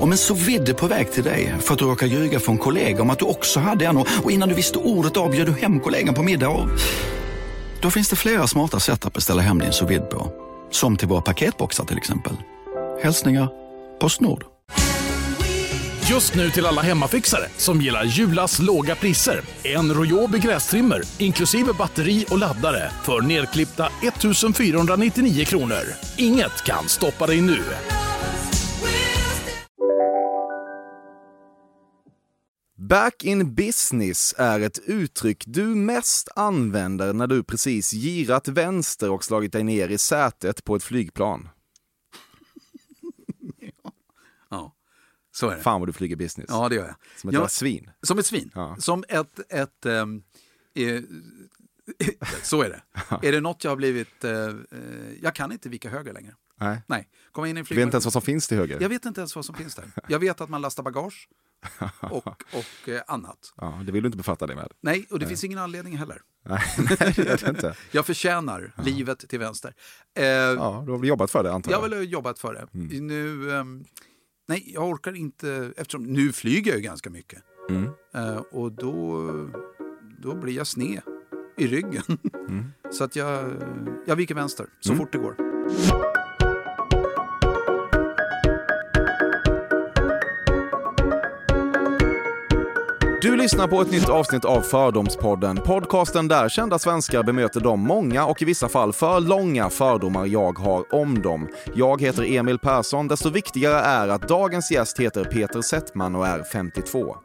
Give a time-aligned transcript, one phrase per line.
[0.00, 3.02] Om en så vidde på väg till dig för att du råkar ljuga från kollega
[3.02, 5.80] om att du också hade en och innan du visste ordet av bjöd du hem
[5.80, 6.68] kollegan på middag och...
[7.80, 10.32] Då finns det flera smarta sätt att beställa hem din sous på.
[10.70, 12.32] Som till våra paketboxar till exempel.
[13.02, 13.48] Hälsningar
[14.00, 14.44] Postnord.
[16.10, 19.40] Just nu till alla hemmafixare som gillar Julas låga priser.
[19.62, 24.14] En Royobi grästrimmer inklusive batteri och laddare för nedklippta 1
[24.56, 25.82] 499 kronor.
[26.16, 27.58] Inget kan stoppa dig nu.
[32.88, 39.24] Back in business är ett uttryck du mest använder när du precis girat vänster och
[39.24, 41.48] slagit dig ner i sätet på ett flygplan.
[44.50, 44.74] Ja,
[45.32, 45.62] så är det.
[45.62, 46.46] Fan vad du flyger business.
[46.50, 46.94] Ja, det gör jag.
[47.20, 47.90] Som ett Ja, svin.
[48.02, 48.50] Som ett svin.
[48.54, 48.76] Ja.
[48.78, 49.52] Som ett...
[49.52, 50.22] ett ehm,
[50.74, 51.00] eh,
[52.42, 52.82] så är det.
[53.28, 54.24] Är det något jag har blivit...
[54.24, 54.52] eh, eh,
[55.22, 56.34] jag kan inte vika höger längre.
[56.60, 56.82] Nej.
[56.86, 57.08] Nej.
[57.32, 57.88] Komma in i en Du vet flygplan.
[57.88, 58.80] inte ens vad som finns till höger.
[58.80, 59.84] Jag vet inte ens vad som finns där.
[60.08, 61.28] Jag vet att man lastar bagage
[62.00, 63.52] och, och eh, annat.
[63.56, 64.72] Ja, det vill du inte befatta dig med.
[64.80, 66.20] Nej, och det finns ingen anledning heller.
[66.48, 66.60] Nej,
[67.00, 67.76] nej, det inte.
[67.90, 69.74] Jag förtjänar livet till vänster.
[70.16, 71.82] Eh, Ja, du har väl jobbat för det antar Jag jag?
[71.82, 72.66] har väl jobbat för det.
[72.74, 73.06] Mm.
[73.06, 73.84] Nu, ehm,
[74.48, 77.42] nej, jag orkar inte, eftersom nu flyger jag ju ganska mycket.
[77.70, 77.90] Mm.
[78.14, 79.28] Eh, och då,
[80.22, 81.02] då blir jag sned
[81.58, 82.18] i ryggen.
[82.48, 82.72] Mm.
[82.90, 83.52] Så att jag,
[84.06, 85.36] jag viker vänster så fort det går.
[93.22, 98.26] Du lyssnar på ett nytt avsnitt av Fördomspodden, podcasten där kända svenskar bemöter de många
[98.26, 101.48] och i vissa fall för långa fördomar jag har om dem.
[101.74, 106.42] Jag heter Emil Persson, desto viktigare är att dagens gäst heter Peter Settman och är
[106.42, 107.16] 52.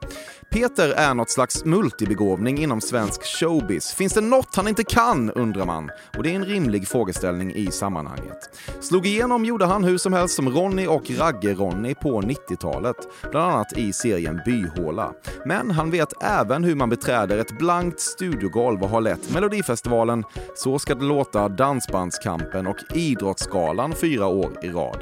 [0.49, 3.93] Peter är något slags multibegåvning inom svensk showbiz.
[3.93, 5.89] Finns det något han inte kan, undrar man.
[6.17, 8.49] Och det är en rimlig frågeställning i sammanhanget.
[8.79, 12.95] Slog igenom gjorde han hur som helst som Ronny och Ragge-Ronny på 90-talet,
[13.31, 15.13] bland annat i serien Byhåla.
[15.45, 20.23] Men han vet även hur man beträder ett blankt studiogolv och har lett Melodifestivalen,
[20.55, 24.97] Så ska det låta, Dansbandskampen och Idrottsgalan fyra år i rad.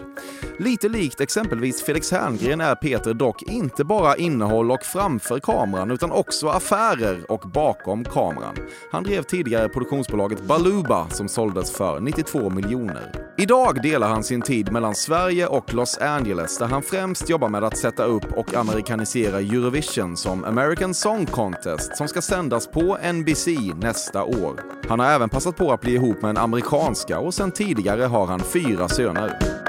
[0.60, 6.12] Lite likt exempelvis Felix Herngren är Peter dock inte bara innehåll och framför kameran utan
[6.12, 8.56] också affärer och bakom kameran.
[8.92, 13.12] Han drev tidigare produktionsbolaget Baluba som såldes för 92 miljoner.
[13.38, 17.64] Idag delar han sin tid mellan Sverige och Los Angeles där han främst jobbar med
[17.64, 23.48] att sätta upp och amerikanisera Eurovision som American Song Contest som ska sändas på NBC
[23.82, 24.62] nästa år.
[24.88, 28.26] Han har även passat på att bli ihop med en amerikanska och sen tidigare har
[28.26, 29.65] han fyra söner.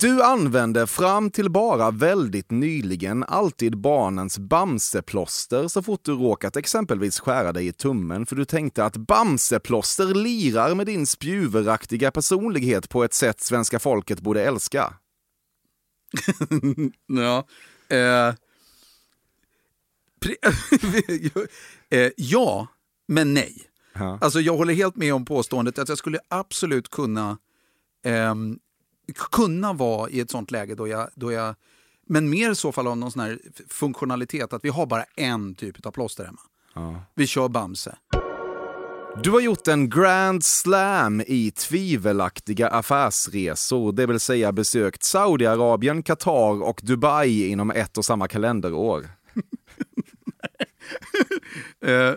[0.00, 7.20] Du använde fram till bara väldigt nyligen alltid barnens Bamseplåster så fort du råkat exempelvis
[7.20, 13.04] skära dig i tummen för du tänkte att Bamseplåster lirar med din spjuveraktiga personlighet på
[13.04, 14.94] ett sätt svenska folket borde älska.
[17.06, 17.46] Ja.
[17.88, 18.28] Eh,
[21.90, 22.66] eh, ja,
[23.08, 23.70] men nej.
[23.92, 24.18] Ja.
[24.20, 27.38] Alltså jag håller helt med om påståendet att jag skulle absolut kunna
[28.04, 28.58] ehm,
[29.14, 31.54] kunna vara i ett sånt läge då jag, då jag
[32.08, 33.38] men mer i så fall av någon sån här
[33.68, 36.40] funktionalitet att vi har bara en typ av plåster hemma.
[37.14, 37.96] Vi kör Bamse.
[39.22, 46.62] Du har gjort en grand slam i tvivelaktiga affärsresor, det vill säga besökt Saudiarabien, Qatar
[46.62, 49.06] och Dubai inom ett och samma kalenderår.
[51.80, 52.14] Eh,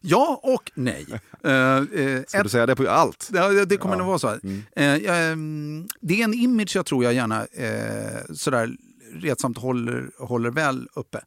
[0.00, 1.06] ja och nej.
[1.44, 3.30] Eh, eh, Ska du säga det på allt?
[3.32, 4.28] Ja, det- kommer nog vara så.
[4.76, 8.70] Eh, mm, det är en image jag tror jag gärna eh, sådär
[9.12, 11.20] retsamt håller, håller väl uppe.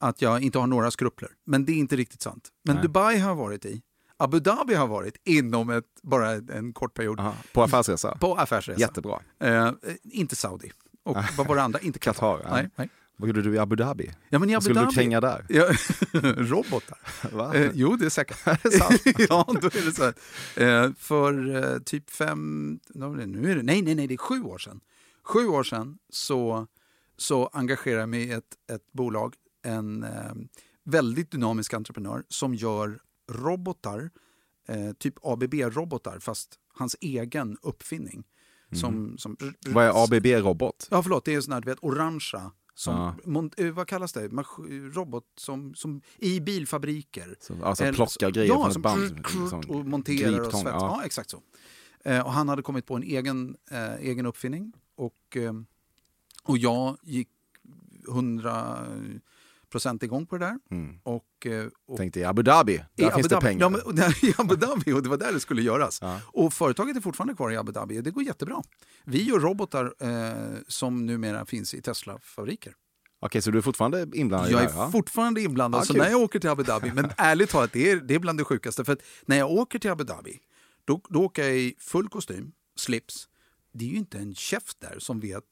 [0.00, 1.30] Att jag inte har några skrupler.
[1.46, 2.48] Men det är inte riktigt sant.
[2.64, 3.82] Men Dubai har jag varit i.
[4.16, 7.20] Abu Dhabi har varit inom ett, bara en kort period.
[7.20, 8.16] Aha, på affärsresa?
[8.20, 8.80] På affärsresa.
[8.80, 9.20] Jättebra.
[9.40, 9.72] Eh, eh,
[10.04, 10.70] inte Saudi.
[11.04, 11.78] Och vad var det andra?
[11.80, 12.40] Inte Qatar.
[12.44, 12.50] Ja.
[12.54, 12.88] Nej, nej.
[13.22, 14.10] Vad gjorde du i Abu Dhabi?
[14.28, 15.46] Ja, men i Vad Abu skulle du Dhabi- kränga där?
[15.48, 15.68] Ja,
[16.36, 16.98] robotar.
[17.54, 18.38] Eh, jo, det är säkert.
[19.28, 20.12] ja, då är det så.
[20.60, 23.04] Eh, för eh, typ fem, nu
[23.52, 24.80] är det, nej, nej, nej, det är sju år sedan.
[25.22, 26.66] Sju år sedan så,
[27.16, 30.10] så engagerade jag mig i ett, ett bolag, en eh,
[30.84, 32.98] väldigt dynamisk entreprenör som gör
[33.32, 34.10] robotar,
[34.68, 38.24] eh, typ ABB-robotar, fast hans egen uppfinning.
[38.74, 39.36] Som, som,
[39.66, 40.88] Vad är ABB-robot?
[40.90, 42.50] Ja, förlåt, det är sån här, du vet, orangea.
[42.74, 43.64] Som, Ja.
[43.64, 44.28] eh, vad kallas det?
[44.92, 47.36] Robot som, som i bilfabriker.
[47.40, 49.08] Så, alltså Eller- plockar grejer ja, från ett som band.
[49.16, 50.70] krrt, krrt liksom, och monterar och griptång, svetsar.
[50.78, 50.96] ja.
[51.00, 51.04] Ja.
[51.06, 51.42] exakt så.
[52.04, 54.72] Eh, och han hade kommit på en egen, eh, egen uppfinning.
[54.96, 55.52] Och, eh,
[56.42, 57.28] och jag gick
[58.08, 58.78] 100
[59.72, 60.58] procent igång på det där.
[60.70, 60.98] Mm.
[61.02, 63.46] Och, eh, och Tänkte i Abu Dhabi, där finns Abu det Dhabi.
[63.46, 63.60] pengar.
[63.60, 65.98] Ja, men, I Abu Dhabi, och det var där det skulle göras.
[66.02, 66.20] Ja.
[66.26, 68.62] Och företaget är fortfarande kvar i Abu Dhabi och det går jättebra.
[69.04, 72.74] Vi gör robotar eh, som numera finns i Tesla-fabriker.
[73.20, 74.90] Okej, så du är fortfarande inblandad Jag är här?
[74.90, 76.02] fortfarande inblandad, Ja, så kul.
[76.02, 78.44] när jag åker till Abu Dhabi, men ärligt talat, det är, det är bland det
[78.44, 78.84] sjukaste.
[78.84, 80.38] För att när jag åker till Abu Dhabi,
[80.84, 83.28] då, då åker jag i full kostym, slips.
[83.74, 85.44] Det är ju inte en chef där som vet,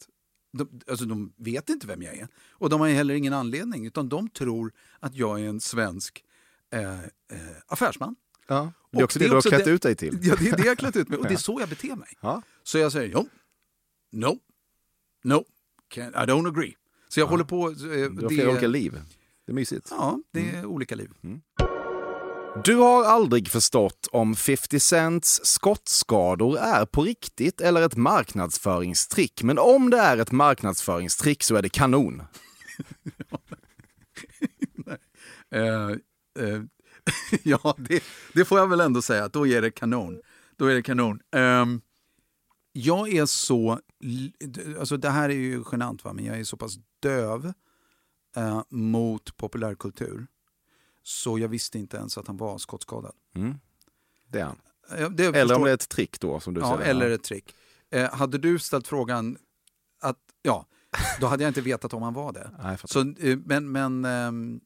[0.52, 2.28] de, alltså de vet inte vem jag är.
[2.50, 6.24] Och de har heller ingen anledning, utan de tror att jag är en svensk
[6.72, 7.06] eh, eh,
[7.66, 8.16] affärsman.
[8.46, 8.72] Ja.
[8.90, 10.18] Det är också det, du har klätt ut dig till.
[10.22, 11.96] Ja, det är det jag har klätt ut mig och det är så jag beter
[11.96, 12.08] mig.
[12.20, 12.42] Ja.
[12.62, 13.28] Så jag säger jo,
[14.12, 14.38] no,
[15.24, 15.44] no,
[15.88, 16.74] can, I don't agree.
[17.08, 17.70] Så jag håller på...
[17.70, 19.00] Eh, Du har det- flera olika liv.
[19.46, 19.86] Det är mysigt.
[19.90, 21.10] Ja, det är olika liv.
[22.56, 29.42] Du har aldrig förstått om 50 Cents skottskador är på riktigt eller ett marknadsföringstrick.
[29.42, 32.22] Men om det är ett marknadsföringstrick så är det kanon.
[35.52, 35.90] Eh,
[36.44, 36.62] eh,
[37.42, 38.02] ja, det,
[38.34, 40.20] det får jag väl ändå säga, att då är det kanon.
[40.56, 41.20] Då är det kanon.
[41.36, 41.80] Ehm,
[42.72, 43.80] jag är så...
[44.78, 46.12] Alltså det här är ju genant, va?
[46.12, 47.52] men jag är så pass döv
[48.36, 50.26] eh, mot populärkultur
[51.10, 53.12] så jag visste inte ens att han var skottskadad.
[53.34, 53.54] Mm.
[54.28, 54.58] Det är han.
[55.16, 56.90] Det Eller om förstår- det är ett trick då, som du Ja, säger.
[56.90, 57.54] eller ett trick.
[57.90, 59.36] Eh, hade du ställt frågan
[60.02, 60.66] att, ja,
[61.20, 62.50] då hade jag inte vetat om han var det.
[62.62, 62.78] Nej.
[62.84, 64.60] Så, eh, men, men, ehm,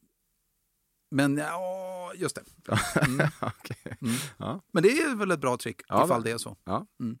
[1.11, 2.43] men ja, just det.
[3.05, 3.27] Mm.
[3.41, 3.77] Okej.
[4.01, 4.15] Mm.
[4.37, 4.61] Ja.
[4.73, 6.57] Men det är väl ett bra trick Ja, ifall det är så.
[6.63, 6.85] Ja.
[6.99, 7.17] Mm.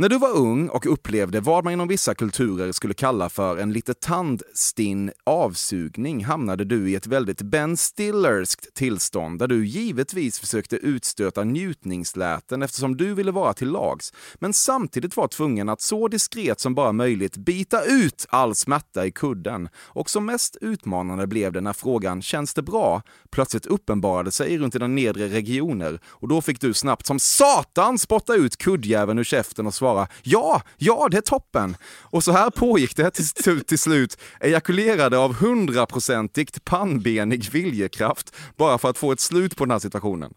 [0.00, 3.72] När du var ung och upplevde vad man inom vissa kulturer skulle kalla för en
[3.72, 10.76] lite tandstinn avsugning hamnade du i ett väldigt Ben Stillerskt tillstånd där du givetvis försökte
[10.76, 16.60] utstöta njutningsläten eftersom du ville vara till lags, men samtidigt var tvungen att så diskret
[16.60, 19.68] som bara möjligt bita ut all smärta i kudden.
[19.76, 24.72] Och som mest utmanande blev det när frågan “Känns det bra?” plötsligt uppenbarade sig runt
[24.72, 29.66] dina nedre regioner och då fick du snabbt som satan spotta ut kuddjäveln ur käften
[29.66, 29.89] och svara
[30.22, 35.18] “Ja, ja, det är toppen!” Och så här pågick det till, till, till slut, ejakulerade
[35.18, 40.34] av hundraprocentigt pannbenig viljekraft bara för att få ett slut på den här situationen.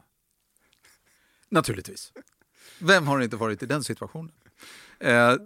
[1.49, 2.11] Naturligtvis.
[2.79, 4.31] Vem har inte varit i den situationen?
[4.99, 5.09] Eh,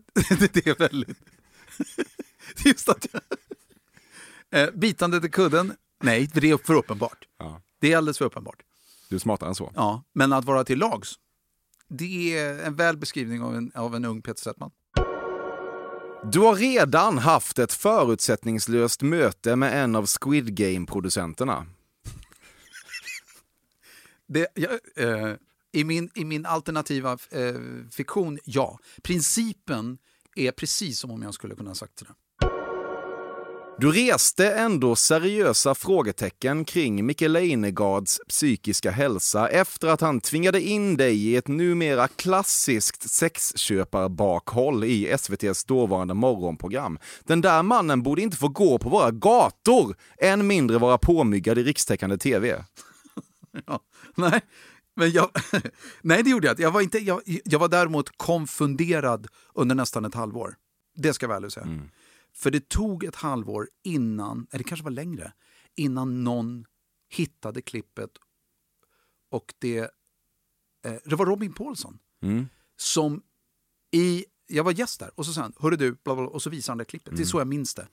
[0.54, 1.18] det är väldigt...
[2.66, 3.22] Just att jag...
[4.62, 5.74] Eh, bitandet i kudden?
[6.04, 7.28] Nej, det är för uppenbart.
[7.40, 7.62] Ja.
[7.80, 8.64] Det är alldeles för uppenbart.
[9.10, 9.72] Du är smartare än så.
[9.76, 11.16] Ja, men att vara till lags,
[11.88, 14.72] det är en väl beskrivning av en, av en ung Peter Settman.
[16.32, 21.66] Du har redan haft ett förutsättningslöst möte med en av Squid Game-producenterna.
[24.28, 25.36] Det, jag, eh,
[25.72, 27.56] i, min, I min alternativa eh,
[27.92, 28.80] fiktion, ja.
[29.02, 29.98] Principen
[30.36, 32.06] är precis som om jag skulle kunna ha sagt det.
[33.80, 40.98] Du reste ändå seriösa frågetecken kring Micke Leijnegards psykiska hälsa efter att han tvingade in
[40.98, 47.00] dig i ett numera klassiskt sexköparbakhåll i SVTs dåvarande morgonprogram.
[47.24, 51.64] Den där mannen borde inte få gå på våra gator, än mindre vara påmyggad i
[51.64, 52.64] rikstäckande tv.
[53.68, 53.80] Ja,
[54.16, 54.42] nej,
[54.96, 55.30] men jag,
[56.02, 56.62] nej, det gjorde jag inte.
[56.62, 60.56] Jag var, inte jag, jag var däremot konfunderad under nästan ett halvår.
[60.96, 61.66] Det ska jag väl säga.
[62.38, 65.34] För det tog ett halvår innan, eller det kanske var längre,
[65.76, 66.66] innan någon
[67.10, 68.12] hittade klippet
[69.32, 69.78] och det,
[70.86, 72.48] eh, det var Robin Paulsson Mm.
[72.76, 73.22] som
[73.92, 76.50] i, jag var gäst där och så sa han, hörru du, bla bla, och så
[76.50, 77.16] visade han det klippet.
[77.16, 77.88] Det är så jag minns det.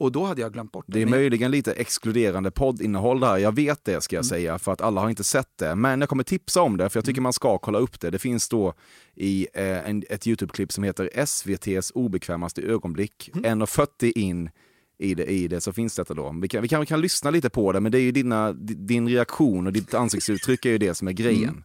[0.00, 3.54] Och då hade jag glömt bort Det är Men- möjligen lite exkluderande poddinnehåll där, jag
[3.54, 4.28] vet det ska jag Mm.
[4.28, 5.74] säga, för att alla har inte sett det.
[5.74, 8.10] Men jag kommer tipsa om det, för jag tycker man ska kolla upp det.
[8.10, 8.74] Det finns då
[9.14, 13.30] i eh, en, ett YouTube-klipp som heter SVTs obekvämaste ögonblick.
[13.34, 13.60] Mm.
[13.62, 14.50] 1.40 in
[14.98, 16.34] i det, i det så finns detta då.
[16.42, 18.52] Vi kan, vi, kan, vi kan lyssna lite på det, men det är ju dina,
[18.52, 21.64] di- din reaktion och ditt ansiktsuttryck är ju det som är grejen.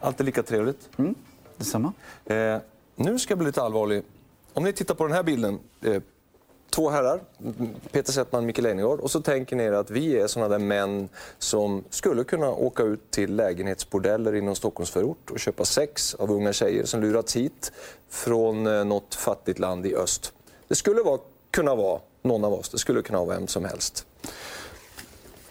[0.00, 0.88] Alltid lika trevligt.
[1.56, 1.92] Detsamma.
[2.24, 2.58] Eh,
[2.96, 4.02] nu ska jag bli lite allvarlig.
[4.52, 5.58] Om ni tittar på den här bilden.
[5.82, 6.02] Eh,
[6.70, 7.20] två herrar,
[7.92, 9.00] Peter Settman och Micke Leijnegard.
[9.00, 11.08] Och så tänker ni er att vi är såna där män
[11.38, 16.84] som skulle kunna åka ut till lägenhetsbordeller inom Stockholmsförort och köpa sex av unga tjejer
[16.84, 17.72] som lurats hit
[18.08, 20.32] från eh, något fattigt land i öst.
[20.68, 21.20] Det skulle vara,
[21.50, 22.68] kunna vara någon av oss.
[22.68, 24.06] Det skulle kunna vara vem som helst.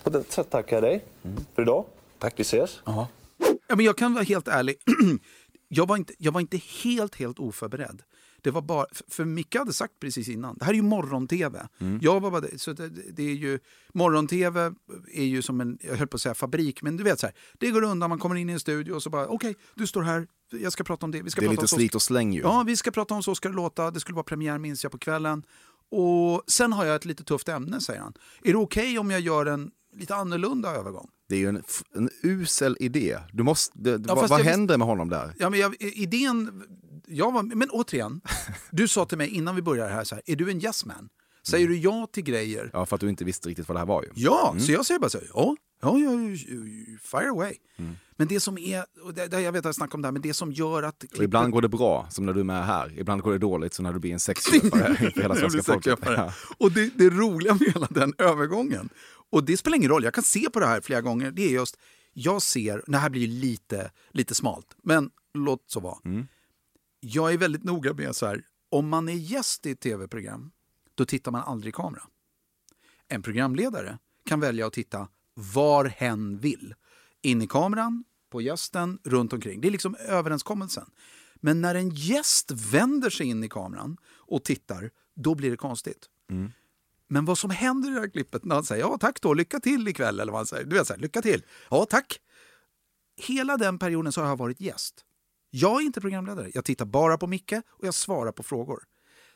[0.03, 1.03] På det sättet tackar jag dig
[1.55, 1.85] för idag.
[2.19, 2.33] Tack.
[2.35, 2.79] Vi ses.
[2.85, 3.07] Ja,
[3.67, 4.75] men jag kan vara helt ärlig.
[5.67, 8.01] jag, var inte, jag var inte helt, helt oförberedd.
[8.41, 11.67] Det var bara, för- Micke hade sagt precis innan, det här är ju morgon-tv.
[12.01, 13.59] Jag var bara, så det, det är ju,
[13.93, 14.73] morgon-tv
[15.13, 17.35] är ju som en, jag höll på att säga fabrik, men du vet så här,
[17.57, 20.01] det går undan, man kommer in i en studio och så bara, okej, du står
[20.01, 21.21] här, jag ska prata om det.
[21.21, 22.41] Vi ska Det är prata lite om slit och släng ju.
[22.41, 23.91] Ja, vi ska prata om Så ska det låta.
[23.91, 25.43] Det skulle vara premiär minns jag på kvällen.
[25.91, 28.13] Och sen har jag ett lite tufft ämne, säger han.
[28.43, 31.09] Är det okej okay om jag gör en lite annorlunda övergång?
[31.29, 31.63] Det är ju en,
[31.95, 33.17] en usel idé.
[33.33, 35.33] Du måste, det, ja, vad vad händer med honom där?
[35.39, 36.63] Ja, men jag, idén...
[37.07, 38.21] Jag var, men återigen,
[38.71, 41.09] du sa till mig innan vi började här, så här, är du en yes man?
[41.43, 41.77] Säger mm.
[41.77, 42.69] du ja till grejer?
[42.73, 44.09] Ja, för att du inte visste riktigt vad det här var ju.
[44.15, 44.63] Ja, mm.
[44.63, 46.11] så jag säger bara så här, ja, ja, ja
[47.01, 47.53] fire away.
[47.77, 47.95] Mm.
[48.15, 50.21] Men det som är, och det, jag vet att jag snackar om det här, men
[50.21, 50.99] det som gör att...
[50.99, 51.21] Klippet...
[51.21, 52.99] ibland går det bra, som när du är med här.
[52.99, 55.99] Ibland går det dåligt, som när du blir en sexköpare för hela svenska folket.
[56.05, 56.33] Ja.
[56.57, 58.89] Och det, det roliga med hela den övergången,
[59.29, 61.49] och det spelar ingen roll, jag kan se på det här flera gånger, det är
[61.49, 61.77] just,
[62.13, 65.97] jag ser, det här blir lite, lite smalt, men låt så vara.
[66.05, 66.27] Mm.
[66.99, 70.51] Jag är väldigt noga med så här, om man är gäst i ett tv-program,
[70.95, 72.03] då tittar man aldrig i kamera.
[73.07, 76.75] En programledare kan välja att titta var hen vill.
[77.21, 79.61] In i kameran, på gästen, runt omkring.
[79.61, 80.89] Det är liksom överenskommelsen.
[81.35, 86.09] Men när en gäst vänder sig in i kameran och tittar, då blir det konstigt.
[86.29, 86.51] Mm.
[87.07, 89.59] Men vad som händer i det här klippet när han säger ja tack då, lycka
[89.59, 90.65] till ikväll eller vad han säger.
[90.65, 91.45] Du vet så här, lycka till.
[91.69, 92.21] Ja tack.
[93.15, 95.05] Hela den perioden så har jag varit gäst.
[95.49, 96.51] Jag är inte programledare.
[96.53, 98.83] Jag tittar bara på Micke och jag svarar på frågor.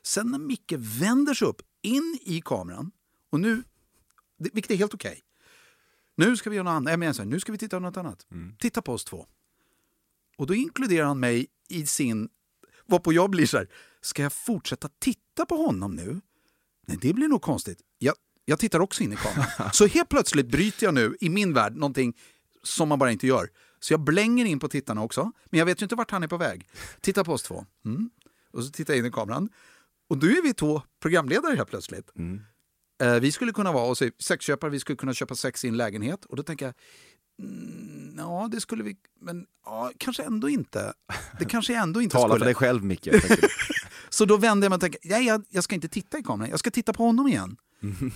[0.03, 2.91] Sen när Micke vänder sig upp in i kameran,
[3.29, 3.63] och nu,
[4.37, 5.11] vilket är helt okej.
[5.11, 5.21] Okay.
[6.15, 6.91] Nu ska vi göra något annat.
[6.91, 8.27] Jag menar så här, nu ska vi titta på något annat.
[8.31, 8.55] Mm.
[8.59, 9.25] Titta på oss två.
[10.37, 12.29] Och då inkluderar han mig i sin...
[12.85, 13.67] Varpå jag blir så här,
[14.01, 16.21] ska jag fortsätta titta på honom nu?
[16.85, 17.81] Nej, det blir nog konstigt.
[17.97, 18.15] Jag,
[18.45, 19.69] jag tittar också in i kameran.
[19.73, 22.17] så helt plötsligt bryter jag nu, i min värld, någonting
[22.63, 23.49] som man bara inte gör.
[23.83, 26.27] Så jag blänger in på tittarna också, men jag vet ju inte vart han är
[26.27, 26.67] på väg.
[27.01, 27.65] Titta på oss två.
[27.85, 28.09] Mm.
[28.51, 29.49] Och så tittar jag in i kameran.
[30.09, 32.11] Och då är vi två programledare helt plötsligt.
[32.15, 32.41] Mm.
[33.01, 35.77] Eh, vi skulle kunna vara och så, sexköpare, vi skulle kunna köpa sex i en
[35.77, 36.25] lägenhet.
[36.25, 36.73] Och då tänker jag,
[37.47, 40.93] mm, ja det skulle vi, men ja, kanske ändå inte.
[41.39, 42.39] Det kanske ändå inte Tala skulle.
[42.39, 43.07] för dig själv Micke.
[44.09, 46.49] så då vände jag mig och tänkte, nej jag, jag ska inte titta i kameran,
[46.49, 47.57] jag ska titta på honom igen.
[47.83, 48.11] Mm.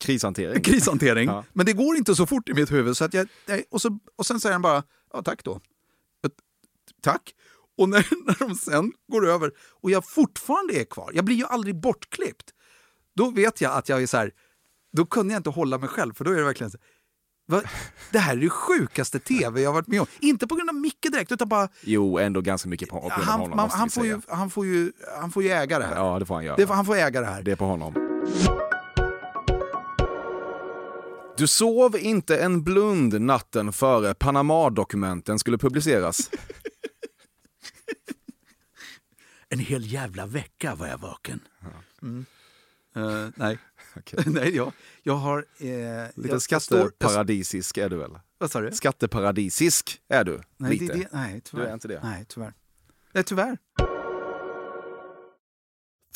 [0.00, 0.62] Krishantering.
[0.62, 1.28] Krishantering.
[1.28, 1.44] ja.
[1.52, 2.96] Men det går inte så fort i mitt huvud.
[2.96, 3.28] Så att jag,
[3.70, 5.60] och, så, och sen säger han bara, ja tack då.
[7.02, 7.34] Tack.
[7.78, 9.52] Och när, när de sen går över
[9.82, 12.50] och jag fortfarande är kvar, jag blir ju aldrig bortklippt,
[13.16, 14.32] då vet jag att jag är så här,
[14.92, 16.78] då kunde jag inte hålla mig själv, för då är det verkligen så
[17.50, 17.62] Va?
[18.12, 20.06] Det här är det sjukaste tv jag varit med om.
[20.20, 21.68] Inte på grund av Micke direkt, utan bara...
[21.80, 23.56] Jo, ändå ganska mycket på, på grund av han, honom.
[23.56, 25.96] Man, han, får ju, han, får ju, han får ju äga det här.
[25.96, 26.56] Ja, det får han göra.
[26.56, 27.42] Det, han får äga det här.
[27.42, 27.94] Det är på honom.
[31.38, 36.30] Du sov inte en blund natten före Panama-dokumenten skulle publiceras.
[39.48, 41.40] en hel jävla vecka var jag vaken.
[42.02, 42.26] Mm.
[42.96, 43.58] Uh, nej.
[43.96, 44.24] Okay.
[44.32, 45.38] nej, jag, jag har...
[45.58, 45.66] Eh,
[46.14, 48.18] lite jag, skatteparadisisk jag, är du väl?
[48.38, 48.72] Vad sa du?
[48.72, 50.40] Skatteparadisisk är du.
[50.56, 50.92] Nej, lite.
[50.92, 51.62] Det, det, nej tyvärr.
[51.62, 52.00] Du är inte det?
[52.02, 52.54] Nej, tyvärr.
[53.12, 53.58] Nej, tyvärr.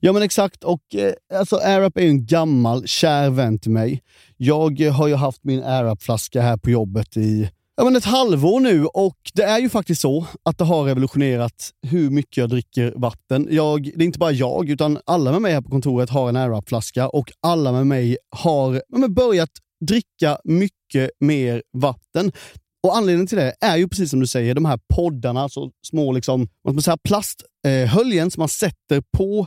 [0.00, 4.02] Ja men exakt, och eh, alltså AirUp är ju en gammal kär vän till mig.
[4.36, 8.60] Jag eh, har ju haft min AirUp-flaska här på jobbet i ja, men ett halvår
[8.60, 12.92] nu och det är ju faktiskt så att det har revolutionerat hur mycket jag dricker
[12.96, 13.48] vatten.
[13.50, 16.36] Jag, det är inte bara jag, utan alla med mig här på kontoret har en
[16.36, 19.50] AirUp-flaska och alla med mig har ja, börjat
[19.86, 22.32] dricka mycket mer vatten.
[22.86, 26.12] Och Anledningen till det är ju precis som du säger, de här poddarna, alltså små
[26.12, 26.48] liksom,
[27.04, 29.46] plasthöljen som man sätter på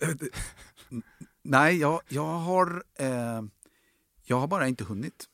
[1.42, 3.42] Nej, jag, jag, har, eh,
[4.24, 5.24] jag har bara inte hunnit.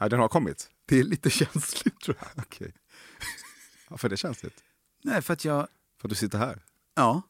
[0.00, 0.70] Nej, den har kommit.
[0.86, 2.44] Det är lite känsligt tror jag.
[2.44, 2.72] Okej.
[3.88, 4.64] Varför är det känsligt?
[5.04, 5.68] Nej, för att jag...
[6.00, 6.62] För att du sitter här?
[6.94, 7.22] Ja.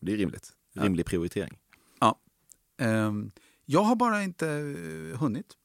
[0.00, 0.52] Det är rimligt.
[0.72, 1.58] Rimlig prioritering.
[2.78, 3.32] ehm,
[3.64, 5.56] jag har bara inte eh, hunnit.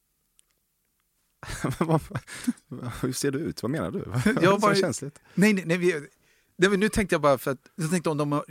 [3.02, 3.62] Hur ser du ut?
[3.63, 4.06] Vad menar du?
[4.41, 5.20] Jag bara- känsligt?
[5.34, 6.08] Nej, nej, nej, vi,
[6.56, 8.46] nej nu tänkte jag bara för att jag tänkte om de har,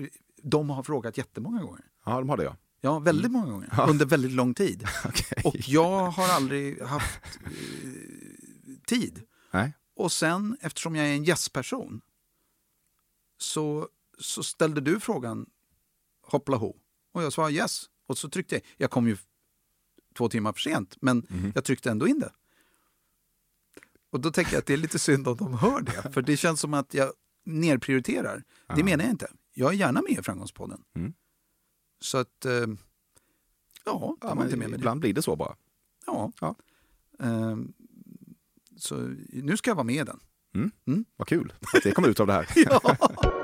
[0.50, 1.84] de har frågat jättemånga gånger.
[2.04, 2.56] Ja, de har det ja.
[2.80, 3.68] Ja, väldigt många gånger.
[3.76, 3.86] Ja.
[3.90, 4.84] Under väldigt lång tid.
[5.04, 5.42] Okej.
[5.44, 7.50] Och jag har aldrig haft eh,
[8.86, 9.22] tid.
[9.50, 9.72] Nej.
[9.96, 12.00] Och sen, eftersom jag är en gästperson,
[13.38, 15.46] så, så ställde du frågan
[16.22, 16.76] hoppla ho.
[17.12, 17.84] Och jag sa yes.
[18.06, 18.62] Och så tryckte jag.
[18.76, 19.16] Jag kom ju
[20.16, 21.52] två timmar för sent, men Mhm.
[21.54, 22.32] jag tryckte ändå in det.
[24.10, 26.36] Och då tänker jag att det är lite synd om de hör det, för det
[26.36, 27.12] känns som att jag
[27.44, 28.44] nerprioriterar.
[28.76, 29.28] Det menar jag inte.
[29.58, 30.82] Jag är gärna med i Framgångspodden.
[30.96, 31.12] Mm.
[32.00, 34.76] Så att, eh, ja, Ja, men inte med med det.
[34.82, 35.56] ibland blir det så bara.
[36.06, 36.32] Ja.
[36.40, 36.56] Ja.
[37.20, 37.72] Ehm,
[38.76, 38.96] så
[39.32, 40.20] nu ska jag vara med i den.
[41.16, 42.48] Vad kul att det kom ut av det här.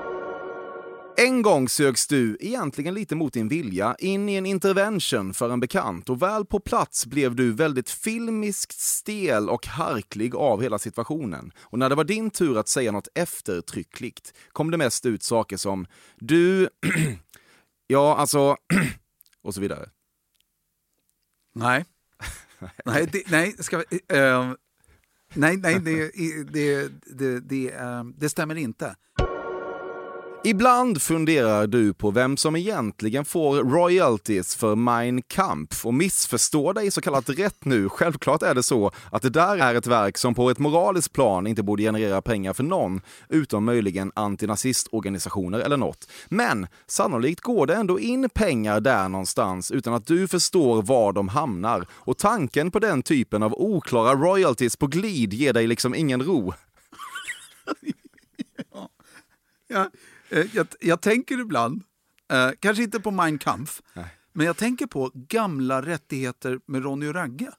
[1.25, 5.61] En gång sögs du, egentligen lite mot din vilja, in i en intervention för en
[5.61, 11.53] bekant och väl på plats blev du väldigt filmiskt stel och harklig av hela situationen.
[11.61, 15.57] Och när det var din tur att säga något eftertryckligt kom det mest ut saker
[15.57, 16.69] som du,
[17.87, 18.57] ja alltså,
[19.43, 19.89] och så vidare.
[21.55, 21.85] Nej.
[22.85, 24.53] nej, det, nej, ska vi, eh,
[25.35, 26.11] nej, nej det,
[26.53, 28.97] det, det, det, eh, det stämmer inte.
[30.45, 36.91] Ibland funderar du på vem som egentligen får royalties för Mein Kampf och missförstå dig
[36.91, 37.89] så kallat rätt nu.
[37.89, 41.47] Självklart är det så att det där är ett verk som på ett moraliskt plan
[41.47, 46.11] inte borde generera pengar för någon, utom möjligen antinazistorganisationer eller något.
[46.29, 51.29] Men sannolikt går det ändå in pengar där någonstans utan att du förstår var de
[51.29, 51.87] hamnar.
[51.91, 56.53] Och tanken på den typen av oklara royalties på glid ger dig liksom ingen ro.
[58.73, 58.89] Ja,
[59.69, 59.91] ja
[60.53, 61.83] jag, jag tänker ibland,
[62.33, 63.83] eh, kanske inte på Mein Kampf,
[64.33, 67.53] men jag tänker på gamla rättigheter med Ronny och Ragge.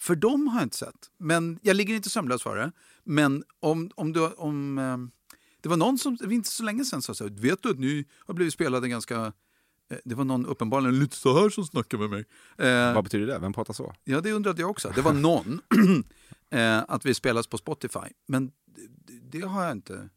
[0.00, 1.10] För de har jag inte sett.
[1.18, 2.72] Men jag ligger inte sömnlös för det.
[3.04, 4.96] Men om, om, du, om eh,
[5.60, 7.70] det var någon som, det var inte så länge sedan, sa så här, vet du
[7.70, 9.32] att ni har blivit spelade ganska...
[9.90, 12.24] eh, Det var någon uppenbarligen lite så här som snackade med mig.
[12.68, 13.38] Eh, Vad betyder det?
[13.38, 13.94] Vem pratar så?
[14.04, 14.92] Ja, det undrade jag också.
[14.94, 15.60] Det var någon.
[16.50, 18.08] eh, att vi spelas på Spotify.
[18.26, 18.52] Men
[19.06, 20.08] det, det har jag inte.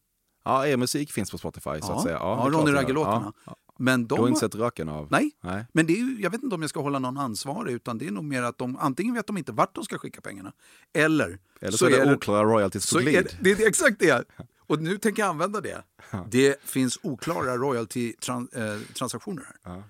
[0.45, 1.95] Ja, er musik finns på Spotify så Ja.
[1.95, 2.15] att säga.
[2.15, 2.71] Ja, klart Ronny.
[2.71, 3.34] Ragge-låtarna.
[3.45, 3.56] Ja.
[3.79, 5.08] Men Du de har inte sett röken av?
[5.12, 5.65] Nej, Nej.
[5.73, 8.08] men det är ju, jag vet inte om jag ska hålla någon ansvarig utan det
[8.08, 10.51] är nog mer att de antingen vet de inte vart de ska skicka pengarna
[10.93, 13.38] eller, Eller så, är det oklara royalties så på glid.
[13.41, 14.23] det, det är exakt det.
[14.67, 15.84] Och nu tänker jag använda det.
[16.32, 19.84] Det finns oklara royalty-transaktioner här.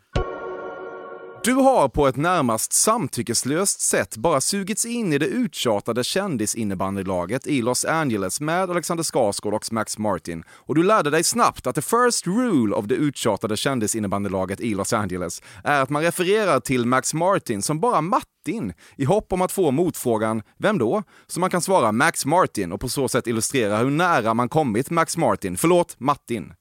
[1.43, 7.61] Du har på ett närmast samtyckeslöst sätt bara sugits in i det uttjatade kändisinnebandylaget i
[7.61, 10.43] Los Angeles med Alexander Skarsgård och Max Martin.
[10.49, 14.93] Och du lärde dig snabbt att the first rule of det uttjatade kändisinnebandylaget i Los
[14.93, 19.51] Angeles är att man refererar till Max Martin som bara Martin i hopp om att
[19.51, 23.77] få motfrågan “Vem då?” så man kan svara Max Martin och på så sätt illustrera
[23.77, 25.57] hur nära man kommit Max Martin.
[25.57, 26.53] Förlåt, Martin.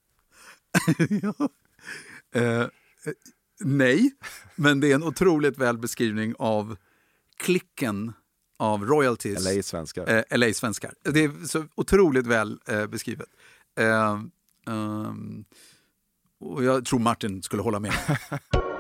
[1.23, 1.49] ja.
[2.41, 2.67] Uh
[3.65, 4.11] nej,
[4.57, 6.77] men det är en otroligt väl beskrivning av
[7.37, 8.13] klicken
[8.59, 9.45] av royalties.
[9.45, 10.25] LA-svenskar.
[10.31, 10.95] Eh, LA-svenskar.
[11.03, 13.29] Det är så otroligt väl eh, beskrivet.
[13.79, 14.21] Eh,
[14.67, 15.45] ehm,
[16.41, 17.95] och jag tror Martin skulle hålla med.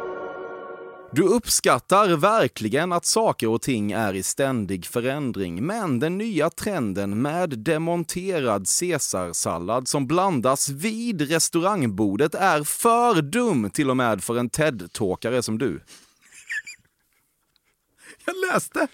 [1.14, 7.22] Du uppskattar verkligen att saker och ting är i ständig förändring, men den nya trenden
[7.22, 14.50] med demonterad caesarsallad som blandas vid restaurangbordet är för dum till och med för en
[14.50, 15.80] TED-talkare som du.
[18.24, 18.88] Jag läste,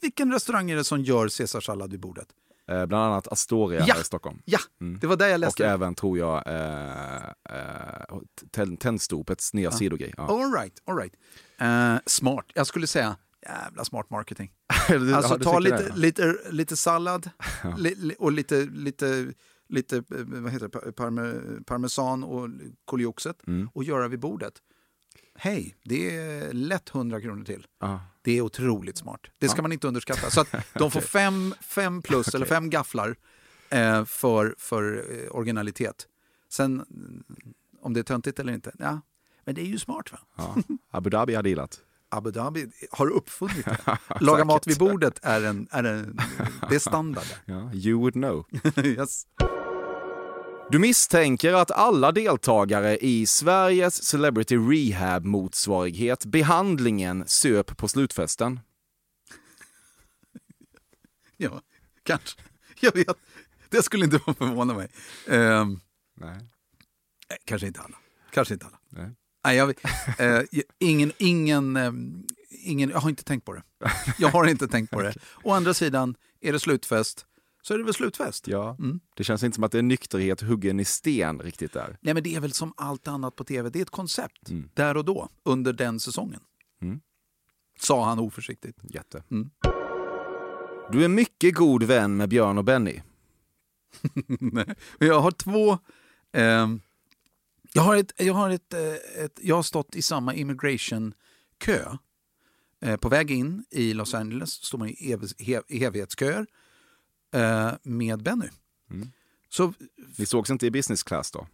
[0.00, 2.28] vilken restaurang är det som gör caesarsallad vid bordet?
[2.68, 3.94] Eh, bland annat Astoria Ja!
[3.94, 4.42] här i Stockholm.
[4.44, 4.58] Ja,
[5.00, 5.66] det var där jag Och läste.
[5.66, 8.18] även, tror jag, eh, eh,
[8.50, 10.14] Ten- Tennstopets nya sidogrej.
[10.16, 10.26] Ja.
[10.26, 11.14] All right, all right.
[11.60, 12.44] Eh, smart.
[12.54, 14.50] Jag skulle säga jävla smart marketing.
[14.88, 17.30] Du- Alltså ja, ta lite, lite, lite sallad
[17.78, 19.32] li, li, och lite, lite,
[19.68, 21.34] lite eh, vad heter det, parme,
[21.66, 22.48] parmesan och
[22.84, 23.68] kolioxet Mm.
[23.74, 24.54] och göra vid bordet.
[25.40, 27.66] Hej, det är lätt 100 kronor till.
[27.80, 28.00] Ja.
[28.22, 29.20] Det är otroligt smart.
[29.38, 30.30] Det ska man inte underskatta.
[30.30, 33.16] Så de får fem, fem plus eller fem gafflar
[33.70, 36.06] eh, för, för eh, originalitet.
[36.48, 37.24] Sen mm,
[37.80, 39.00] om det är töntigt eller inte, ja.
[39.44, 40.18] Men det är ju smart va?
[40.36, 40.56] Ja.
[40.90, 41.80] Abu Dhabi har dealat.
[42.08, 43.98] Abu Dhabi har uppfunnit det.
[44.20, 46.18] Laga mat vid bordet är, en, är en,
[46.68, 47.26] det är standard.
[47.44, 48.46] Ja, you would know.
[48.84, 49.26] yes.
[50.70, 58.60] Du misstänker att alla deltagare i Sveriges Celebrity Rehab-motsvarighet Behandlingen söp på slutfesten.
[61.36, 61.62] Ja,
[62.02, 62.40] kanske.
[62.80, 63.16] Jag vet.
[63.68, 64.88] Det skulle inte förvåna mig.
[65.28, 65.80] Ehm,
[66.16, 66.40] Nej.
[67.44, 67.96] kanske inte alla.
[68.30, 68.78] Kanske inte alla.
[68.88, 69.10] Nej.
[69.44, 69.74] Nej, jag,
[70.18, 70.42] eh,
[70.78, 73.62] ingen, ingen, ehm, ingen, jag har inte tänkt på det.
[74.18, 75.14] Jag har inte tänkt på det.
[75.42, 77.26] Å andra sidan, är det slutfest
[77.68, 78.48] så är det väl slutfest.
[78.48, 79.00] Ja, Mm.
[79.14, 81.98] det känns inte som att det är nykterhet huggen i sten riktigt där.
[82.00, 83.70] Nej, men det är väl som allt annat på tv.
[83.70, 84.70] Det är ett koncept Mm.
[84.74, 86.40] där och då, under den säsongen.
[86.82, 87.00] Mm.
[87.80, 88.78] Sa han oförsiktigt.
[88.82, 89.22] Jätte.
[89.30, 89.50] Mm.
[90.92, 93.00] Du är mycket god vän med Björn och Benny.
[94.38, 95.78] Nej, jag har två...
[96.32, 96.80] ehm,
[97.72, 101.96] jag, har ett, jag, har ett, eh, ett, jag har stått i samma immigration-kö.
[102.80, 106.46] Eh, på väg in i Los Angeles står man i ev- he- evighetsköer
[107.32, 108.48] eh, med Benny.
[108.90, 109.08] Mm.
[109.48, 109.72] Så
[110.16, 111.46] Ni sågs inte i business class då?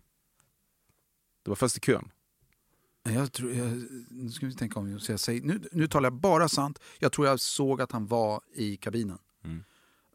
[1.43, 2.11] Det var först i kön.
[3.03, 6.15] jag tror, jag, nu ska vi tänka om så jag säger, nu, nu talar jag
[6.21, 6.79] bara sant.
[6.99, 9.19] Jag tror jag såg att han var i kabinen.
[9.45, 9.65] Mm.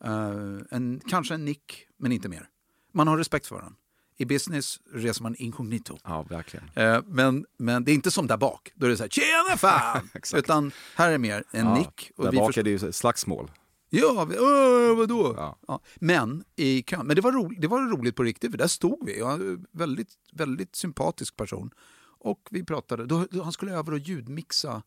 [0.04, 2.50] Eh, en, kanske en nick, men inte mer.
[2.92, 3.76] Man har respekt för varandra.
[4.18, 5.98] I business reser man inkognito.
[6.04, 6.70] Ja, verkligen.
[6.76, 8.72] Eh, men, men det är inte som där bak.
[8.76, 10.10] Då är det så här, tjena fan!
[10.36, 12.12] Utan här är mer en Ja, nick.
[12.18, 13.52] Där vi bak är det ju slagsmål.
[13.90, 15.34] Ja, vi, åh, vadå?
[15.38, 15.60] Ja.
[15.68, 15.82] Ja.
[15.96, 16.84] Men i.
[17.04, 19.20] Men det var, ro, det var roligt på riktigt, för där stod vi.
[19.20, 21.72] Jag väldigt, väldigt sympatisk person.
[22.20, 24.84] Och vi pratade, då, då, han skulle över och ljudmixa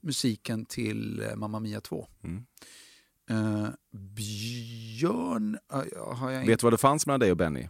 [0.00, 2.08] musiken till eh, Mamma Mia 2.
[2.22, 2.44] Mm.
[3.30, 7.68] Eh, Björn, eh, har jag Vet inte, du vad det fanns mellan dig och Benny?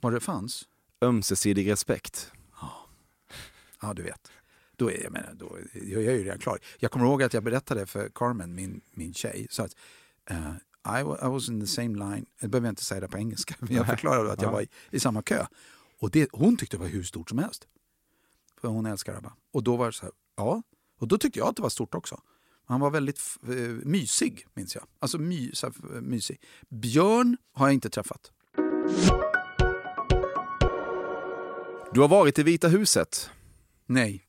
[0.00, 0.68] vad det fanns?
[1.00, 2.32] Ömsesidig respekt.
[3.82, 4.30] Ja, du vet.
[4.80, 6.58] Då är, jag, menar, då, jag är ju redan klar.
[6.78, 9.76] Jag kommer ihåg att jag berättade för Carmen, min, min tjej, så att
[10.30, 10.50] eh,
[10.98, 13.74] I, I was in the same line, jag behöver inte säga det på engelska, men
[13.74, 14.52] jag förklarade att jag Ja.
[14.52, 15.46] var i, i samma kö.
[15.98, 17.68] Och det, hon tyckte det var hur stort som helst.
[18.60, 19.32] För hon älskar ABBA.
[19.52, 20.62] Och då var det så här, ja.
[20.98, 22.20] Och då tyckte jag att det var stort också.
[22.64, 24.84] Han var väldigt eh, mysig, minns jag.
[24.98, 26.40] Alltså my, så här, eh, mysig.
[26.68, 28.32] Björn har jag inte träffat.
[31.92, 33.30] Du har varit i Vita huset.
[33.86, 34.26] Nej.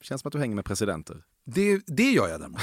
[0.00, 1.24] Känns som att du hänger med presidenter.
[1.44, 2.60] Det, det gör jag däremot.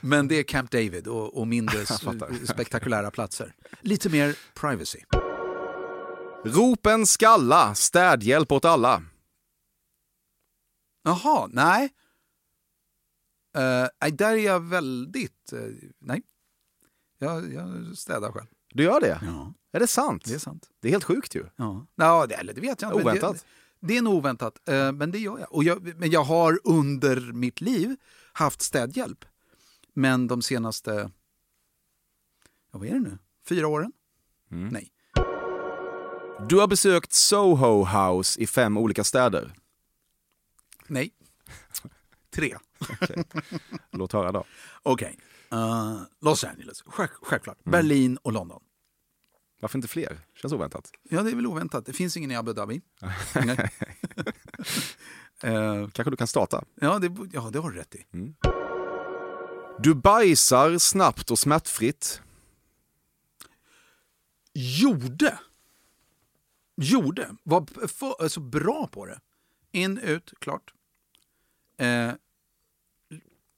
[0.00, 1.86] Men, det är Camp David och, och mindre
[2.46, 3.54] spektakulära platser.
[3.80, 4.98] Lite mer privacy.
[6.44, 9.02] Ropen skalla, städhjälp åt alla.
[11.02, 11.84] Jaha, nej.
[13.58, 15.52] Uh, nej, där är jag väldigt...
[15.52, 15.58] eh,
[15.98, 16.22] nej.
[17.18, 18.46] Jag, jag städar själv.
[18.74, 19.20] Du gör det?
[19.22, 20.24] Ja, Är det sant?
[20.24, 20.70] det är sant.
[20.80, 21.46] Det är helt sjukt ju.
[21.56, 23.02] Ja, ja det, eller det vet jag inte.
[23.02, 23.34] Oväntat.
[23.34, 23.44] Det,
[23.82, 25.52] det är nog oväntat, eh, men det gör jag.
[25.52, 25.98] Och jag.
[25.98, 27.96] Men jag har under mitt liv
[28.32, 29.24] haft städhjälp.
[29.94, 31.10] Men de senaste...
[32.72, 33.18] Ja, vad är det nu?
[33.48, 33.92] Fyra åren?
[34.50, 34.68] Mm.
[34.68, 34.88] Nej.
[36.48, 39.54] Du har besökt Soho House i fem olika städer.
[40.86, 41.10] Nej.
[42.30, 42.56] Tre.
[43.90, 44.44] Låt höra då.
[44.82, 45.18] Okej.
[45.52, 47.58] Eh, Los Angeles, Själv, självklart.
[47.66, 47.70] Mm.
[47.72, 48.62] Berlin och London.
[49.62, 50.18] Varför inte fler?
[50.34, 50.90] Känns oväntat.
[51.02, 51.86] Ja, det är väl oväntat.
[51.86, 52.82] Det finns ingen i Abu Dhabi.
[55.44, 56.64] Eh, Kanske du kan starta.
[56.74, 58.04] ja, det, ja, det har du rätt i.
[59.78, 62.22] Du bajsar snabbt och smärtfritt.
[64.54, 65.38] Gjorde.
[66.76, 67.36] Gjorde.
[67.42, 69.20] Var för, alltså bra på det.
[69.72, 70.74] In, ut, klart.
[71.78, 72.12] Eh,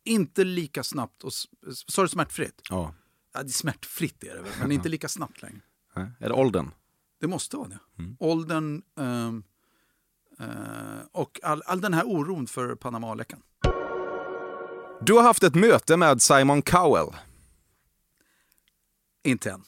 [0.04, 1.32] inte lika snabbt och...
[1.88, 2.62] Sa du smärtfritt?
[2.70, 2.94] Ja.
[3.32, 5.60] Ja, det är smärtfritt är det väl, men inte lika snabbt längre.
[5.94, 6.06] Nej.
[6.20, 6.70] Är det åldern?
[7.20, 7.78] Det måste vara det.
[8.18, 9.44] Åldern ehm,
[10.38, 10.46] eh,
[11.12, 13.42] och all, all den här oron för Panamaläckan.
[15.00, 17.08] Du har haft ett möte med Simon Cowell.
[19.24, 19.62] Inte än.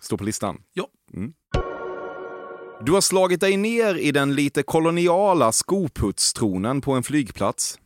[0.00, 0.62] Står på listan.
[0.72, 0.88] Ja.
[2.80, 7.80] Du har slagit dig ner i den lite koloniala skoputstronen på en flygplats.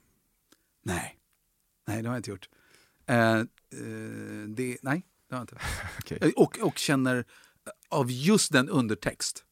[0.83, 1.17] Nej.
[1.87, 2.49] Nej, det har jag inte gjort.
[3.07, 3.45] Eh, eh,
[4.49, 5.57] det, nej, det har jag inte.
[5.99, 6.19] Okej.
[6.21, 7.23] Eh, Och, och känner eh,
[7.89, 9.45] av just den undertext,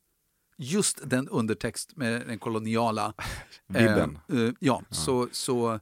[0.57, 3.15] just den undertext med den koloniala...
[3.67, 4.19] Vibben.
[4.33, 5.29] Eh, eh, ja, så...
[5.33, 5.81] så eh,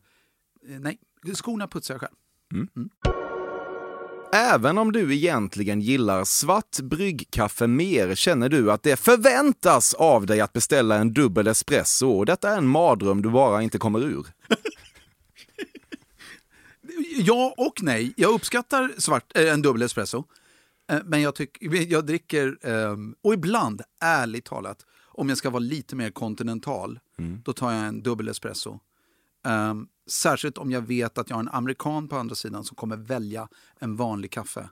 [0.81, 0.99] nej,
[1.35, 2.15] skorna putsar jag själv.
[4.33, 10.41] Även om du egentligen gillar svart bryggkaffe mer känner du att det förväntas av dig
[10.41, 14.27] att beställa en dubbel espresso och detta är en mardröm du bara inte kommer ur.
[17.17, 18.13] Ja och nej.
[18.17, 20.25] Jag uppskattar svart, äh, en dubbel espresso.
[20.89, 25.61] Eh, men jag, tyck, jag dricker, ehm, och ibland, ärligt talat, om jag ska vara
[25.61, 26.99] lite mer kontinental,
[27.45, 28.81] då tar jag en dubbel espresso.
[29.47, 32.97] Ehm, särskilt om jag vet att jag har en amerikan på andra sidan som kommer
[32.97, 34.69] välja en vanlig kaffe.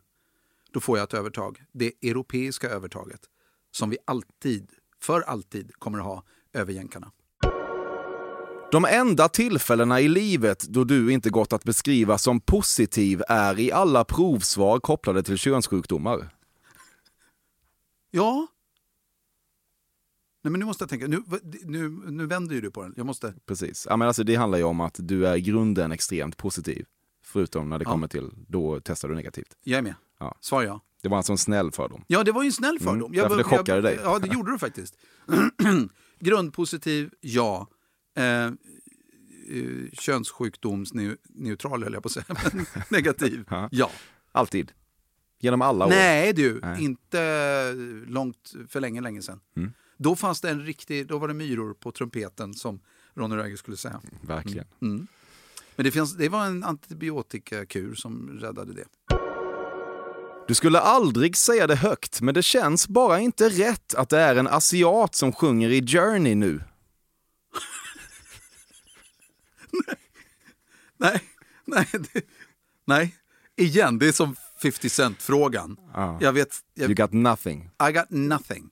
[0.71, 1.65] Då får jag ett övertag.
[1.73, 3.21] Det europeiska övertaget.
[3.71, 7.13] Som vi alltid, för alltid, kommer att ha över jänkarna.
[8.75, 13.73] De enda tillfällena i livet då du inte gått att beskriva som positiv är i
[13.73, 16.35] alla provsvar kopplade till könssjukdomar.
[18.11, 18.47] Ja.
[20.45, 21.07] Nej, men nu måste jag tänka.
[21.07, 21.23] Nu,
[21.65, 22.95] nu, nu vänder ju du på den.
[22.97, 23.35] Jag måste...
[23.47, 23.87] Precis.
[23.91, 26.87] Ja, men alltså, det handlar ju om att du är i grunden extremt positiv.
[27.25, 27.91] Förutom när det Ja.
[27.91, 29.57] kommer till, då testar du negativt.
[29.65, 29.95] Jag är med.
[30.21, 30.37] Ja.
[30.41, 30.81] Svar ja.
[31.03, 32.05] Det var alltså en snäll fördom.
[32.07, 32.97] Ja, det var ju en snäll fördom.
[32.97, 33.99] Mm, därför var- det chockade dig.
[34.03, 34.95] Ja, det gjorde det faktiskt.
[36.21, 37.69] Grundpositiv, ja.
[38.15, 38.53] Eh, eh,
[39.93, 42.27] könssjukdomsneutral höll jag på att säga.
[42.53, 43.91] Men negativ, Ja.
[44.33, 44.73] Alltid.
[45.41, 45.91] Genom alla år.
[45.91, 46.85] Nej du, Nej.
[46.85, 47.73] inte
[48.07, 49.41] långt för länge, länge sedan.
[49.57, 49.73] Mm.
[49.97, 52.81] Då fanns det en riktig, då var det myror på trumpeten som
[53.15, 54.01] Ronny Röger skulle säga.
[54.21, 54.67] Verkligen.
[54.83, 55.07] Mm.
[55.77, 58.85] Men det, finns, det var en antibiotikakur som räddade det.
[60.49, 64.37] Du skulle aldrig säga det högt, men det känns bara inte rätt att det är
[64.37, 66.61] en asiat som sjunger i Journey nu.
[70.99, 71.21] Nej,
[71.65, 72.25] nej det,
[72.87, 73.15] Nej,
[73.57, 75.77] igen, det är som 50 Cent-frågan.
[75.95, 76.19] Ja.
[76.21, 77.71] Jag vet, jag, You got nothing.
[77.89, 78.71] I got nothing.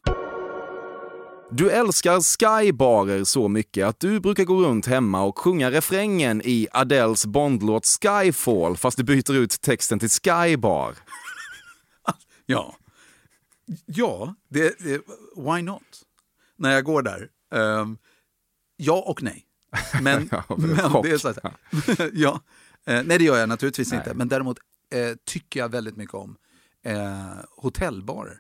[1.50, 6.68] Du älskar skybarer så mycket att du brukar gå runt hemma och sjunga refrängen i
[6.72, 10.94] Adeles Bondlåt Skyfall fast du byter ut texten till Skybar.
[12.46, 12.76] Ja,
[13.86, 15.00] ja det, det,
[15.36, 15.82] why not?
[16.56, 17.28] När jag går där.
[17.54, 17.98] Ehm,
[18.76, 19.46] ja och nej.
[20.02, 21.04] Men, Ja, men chock.
[21.04, 21.52] det är så här,
[22.12, 22.40] ja.
[22.86, 23.98] Eh, nej, det gör jag naturligtvis Nej.
[24.00, 24.14] inte.
[24.14, 24.58] Men däremot
[24.94, 26.36] eh, tycker jag väldigt mycket om
[26.84, 28.38] eh, hotellbarer.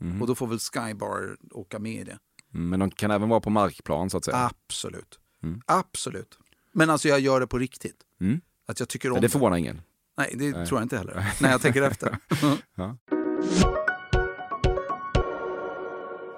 [0.00, 0.20] Mhm.
[0.22, 2.18] Och då får väl Skybar åka med i det.
[2.54, 4.36] Mm, Men de kan även vara på markplan så att säga.
[4.50, 5.18] Absolut.
[5.42, 5.60] Mm.
[5.66, 6.38] Absolut.
[6.72, 7.96] Men alltså jag gör det på riktigt.
[8.20, 8.40] Mm.
[8.66, 9.80] Att jag tycker om Men det förvånar ingen.
[10.18, 10.66] Nej, det Nej.
[10.66, 11.32] tror jag inte heller.
[11.40, 12.18] När jag tänker efter.
[12.74, 12.96] Ja.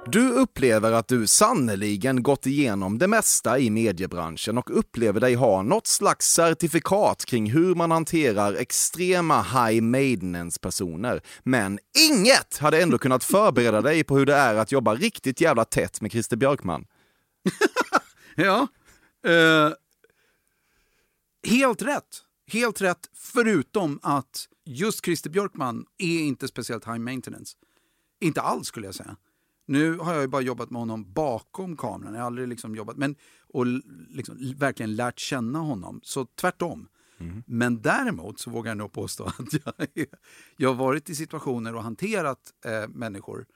[0.06, 5.62] Du upplever att du sannoliken gått igenom det mesta i mediebranschen och upplever dig ha
[5.62, 11.20] något slags certifikat kring hur man hanterar extrema high maintenance personer.
[11.42, 11.78] Men
[12.10, 16.00] inget hade ändå kunnat förbereda dig på hur det är att jobba riktigt jävla tätt
[16.00, 16.86] med Christer Björkman.
[18.36, 18.68] Ja.
[19.26, 19.72] Eh,
[21.46, 22.22] helt rätt.
[22.46, 27.56] Helt rätt, förutom att just Christer Björkman är inte speciellt high maintenance.
[28.20, 29.16] Inte alls skulle jag säga.
[29.66, 32.14] Nu har jag ju bara jobbat med honom bakom kameran.
[32.14, 33.16] Jag har aldrig liksom jobbat, men,
[33.48, 33.66] och
[34.08, 36.00] liksom verkligen lärt känna honom.
[36.02, 36.88] Så tvärtom.
[37.46, 40.06] Men däremot så vågar jag nog påstå att jag,
[40.56, 43.46] jag har varit i situationer och hanterat eh, människor,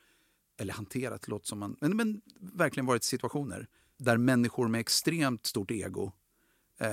[0.60, 3.68] eller hanterat låter som man, men, men verkligen varit i situationer
[3.98, 6.12] där människor med extremt stort ego,
[6.80, 6.88] eh,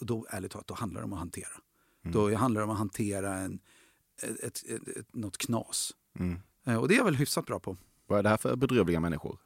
[0.00, 1.48] då ärligt talat, då handlar det om att hantera.
[2.12, 3.60] Då handlar det om att hantera en,
[4.22, 5.92] ett, ett, ett, något knas.
[6.66, 7.76] Eh, och det är jag väl hyfsat bra på.
[8.10, 9.38] Vad är det här för bedrövliga människor?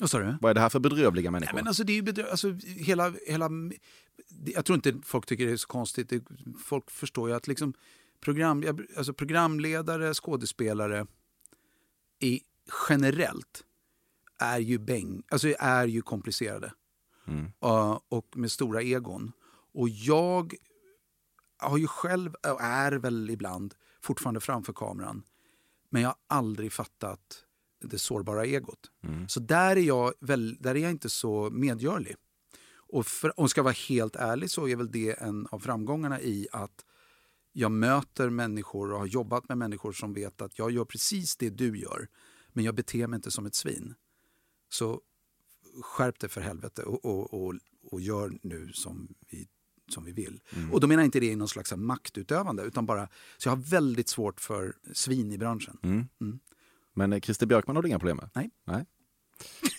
[0.00, 0.36] Vad sa du?
[0.40, 1.54] Vad är det här för bedrövliga Nej, människor?
[1.54, 3.50] men alltså, det är ju bedrö- alltså, hela, hela,
[4.44, 6.12] jag tror inte folk tycker det är så konstigt.
[6.64, 7.74] Folk förstår ju att liksom
[8.20, 8.64] program,
[8.96, 11.06] alltså, programledare, skådespelare
[12.18, 12.40] i,
[12.88, 13.64] generellt
[14.38, 16.72] är ju, bäng, alltså, är ju komplicerade.
[17.26, 17.44] Mm.
[17.44, 19.32] Uh, och med stora egon.
[19.74, 20.54] Och jag
[21.58, 25.22] har ju själv, och är väl ibland, fortfarande framför kameran.
[25.90, 27.45] Men jag har aldrig fattat
[27.80, 28.90] det sårbara egot.
[29.28, 32.16] Så där är, jag väl, där är jag inte så medgörlig.
[32.88, 36.48] Och för, om ska vara helt ärlig så är väl det en av framgångarna i
[36.52, 36.84] att
[37.52, 41.50] jag möter människor och har jobbat med människor som vet att jag gör precis det
[41.50, 42.08] du gör,
[42.52, 43.94] men jag beter mig inte som ett svin.
[44.68, 45.00] Så
[45.82, 49.48] skärp dig för helvete och, och, och, och gör nu som vi,
[49.90, 50.40] som vi vill.
[50.72, 53.62] Och då menar jag inte det i någon slags maktutövande, utan bara, så jag har
[53.62, 55.78] väldigt svårt för svin i branschen.
[55.82, 56.40] Mm.
[56.96, 58.30] Men eh, Christer Björkman har du inga problem med?
[58.34, 58.50] Nej.
[58.64, 58.84] Nej.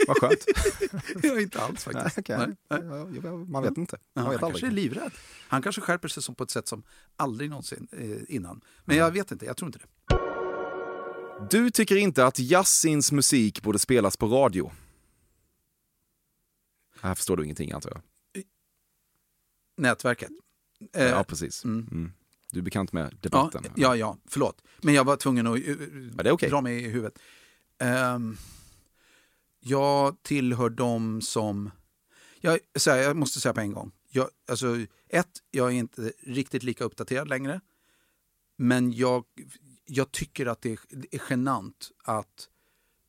[0.07, 0.45] Vad skönt.
[1.23, 2.29] jag inte alls faktiskt.
[2.29, 2.37] Nej,
[2.69, 3.19] nej.
[3.23, 3.97] Ja, Man vet inte.
[4.01, 4.83] Ja, Man han vet kanske är aldrig.
[4.83, 5.11] livrädd.
[5.47, 6.83] Han kanske skärper sig som på ett sätt som
[7.15, 8.61] aldrig någonsin eh, innan.
[8.85, 10.17] Men jag vet inte, jag tror inte det.
[11.49, 14.71] Du tycker inte att Yassins musik borde spelas på radio?
[17.01, 18.01] Här förstår du ingenting antar jag.
[19.77, 20.29] Nätverket.
[20.93, 21.63] Eh, ja, precis.
[21.65, 21.87] mm.
[21.91, 22.11] Mm.
[22.51, 23.63] Du är bekant med ja, debatten?
[23.75, 24.61] ja, ja, förlåt.
[24.81, 26.49] Men jag var tvungen att uh, Ja, okej.
[26.49, 27.19] dra mig i huvudet.
[27.79, 28.37] Ehm,
[29.59, 31.71] jag tillhör dem som...
[32.39, 33.91] Jag, så här, jag måste säga på en gång.
[34.09, 34.77] Jag, alltså,
[35.09, 37.61] ett, jag är inte riktigt lika uppdaterad längre.
[38.55, 39.25] Men jag,
[39.85, 42.49] jag tycker att det är, det är genant att,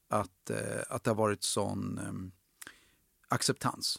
[0.09, 2.33] att, eh, att det har varit sån em,
[3.29, 3.99] acceptans.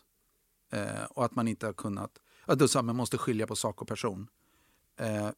[0.72, 2.20] Eh, och att man inte har kunnat...
[2.46, 4.28] Att man måste skilja på sak och person.
[5.00, 5.30] Eh,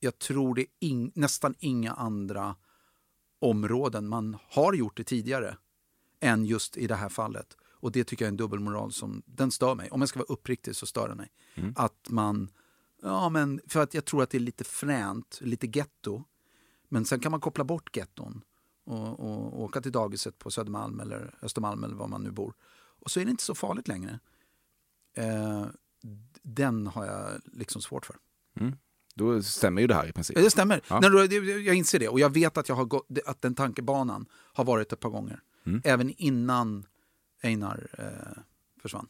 [0.00, 2.56] jag tror det är ing, nästan inga andra
[3.38, 5.56] områden man har gjort det tidigare
[6.20, 7.56] än just i det här fallet.
[7.80, 9.90] Och det tycker jag är en dubbelmoral som den stör mig.
[9.90, 11.32] Om jag ska vara uppriktig så stör den mig.
[11.76, 12.50] Att man,
[13.02, 16.24] ja men för att jag tror att det är lite fränt, lite getto.
[16.88, 18.44] Men sen kan man koppla bort getton
[18.84, 22.54] och, och, och åka till dagiset på Södermalm eller Östermalm eller var man nu bor.
[23.00, 24.20] Och så är det inte så farligt längre.
[25.14, 25.66] Eh,
[26.42, 28.16] den har jag liksom svårt för.
[29.18, 30.36] Då stämmer ju det här i princip.
[30.36, 30.80] Det stämmer.
[30.88, 31.00] Ja.
[31.00, 32.08] När du, det- jag inser det.
[32.08, 35.40] Och jag vet att, jag har gått, att den tankebanan har varit ett par gånger.
[35.66, 35.80] Mm.
[35.84, 36.86] Även innan
[37.42, 38.42] Einar eh,
[38.82, 39.06] försvann.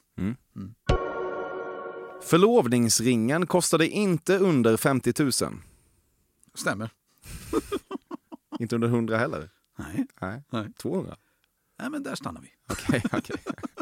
[2.23, 5.33] Förlovningsringen kostade inte under 50 000.
[6.55, 6.91] Stämmer.
[8.59, 9.51] Inte under 100 heller.
[9.79, 10.07] Nej.
[10.21, 10.43] Nej.
[10.51, 10.73] Nej.
[10.79, 11.17] 200.
[11.81, 12.49] Nej, men där stannar vi.
[12.71, 13.37] Okej, okej.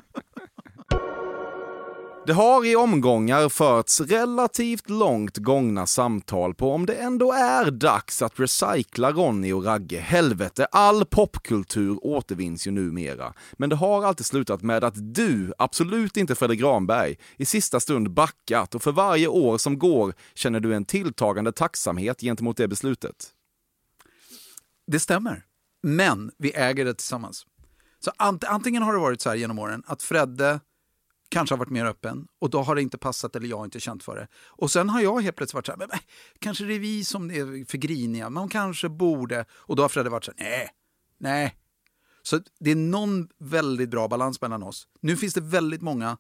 [2.27, 8.23] Det har i omgångar förts relativt långt gångna samtal på om det ändå är dags
[8.23, 10.01] att recycla Ronny och Ragge.
[10.01, 13.35] Helvete, all popkultur återvinns ju numera.
[13.53, 18.11] Men det har alltid slutat med att du, absolut inte Fredrik Granberg, i sista stund
[18.11, 23.29] backat och för varje år som går känner du en tilltagande tacksamhet gentemot det beslutet.
[24.87, 25.45] Det stämmer.
[25.83, 27.47] Men vi äger det tillsammans.
[27.99, 28.13] Så
[28.47, 30.61] antingen har det varit så här genom åren att Fredde
[31.29, 33.81] kanske har varit mer öppen och då har det inte passat eller jag har inte
[33.81, 34.29] känt för det.
[34.37, 35.99] Och sen har jag helt plötsligt varit så här, men, men,
[36.39, 39.45] kanske det är vi som är för griniga, man kanske borde.
[39.53, 40.69] Och då har Fredde varit så här, nej,
[41.19, 41.57] nej.
[42.23, 44.89] Så det är någon väldigt bra balans mellan oss.
[45.01, 46.19] Nu finns det väldigt många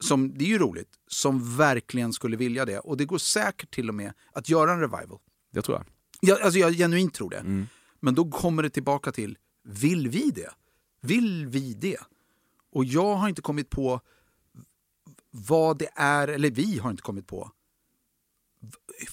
[0.00, 2.78] som, det är ju roligt, som verkligen skulle vilja det.
[2.78, 5.18] Och det går säkert till och med att göra en revival.
[5.52, 5.86] Det tror jag.
[6.20, 7.38] Jag, alltså jag genuint tror det.
[7.38, 7.66] Mm.
[8.00, 10.50] Men då kommer det tillbaka till, vill vi det?
[11.00, 11.98] Vill vi det?
[12.72, 14.00] Och jag har inte kommit på
[15.30, 17.50] vad det är, eller vi har inte kommit på.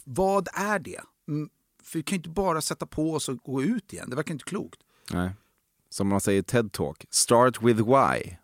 [0.04, 1.02] Vad är det?
[1.28, 1.50] Mm,
[1.84, 4.10] för vi kan ju inte bara sätta på oss och gå ut igen.
[4.10, 4.80] Det verkar inte klokt.
[5.12, 5.32] Nej.
[5.90, 8.38] Som man säger i TED-talk, start with why.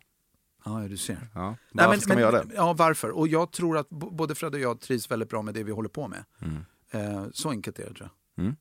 [0.64, 1.28] Ja, du ser.
[1.34, 1.40] Ja.
[1.40, 2.54] Varför Nej, men, ska man göra det?
[2.54, 3.10] Ja, varför?
[3.10, 5.88] Och jag tror att både Fred och jag trivs väldigt bra med det vi håller
[5.88, 6.24] på med.
[6.42, 6.64] Mm.
[6.90, 8.44] Eh, så enkelt är det tror jag.
[8.44, 8.56] Mm.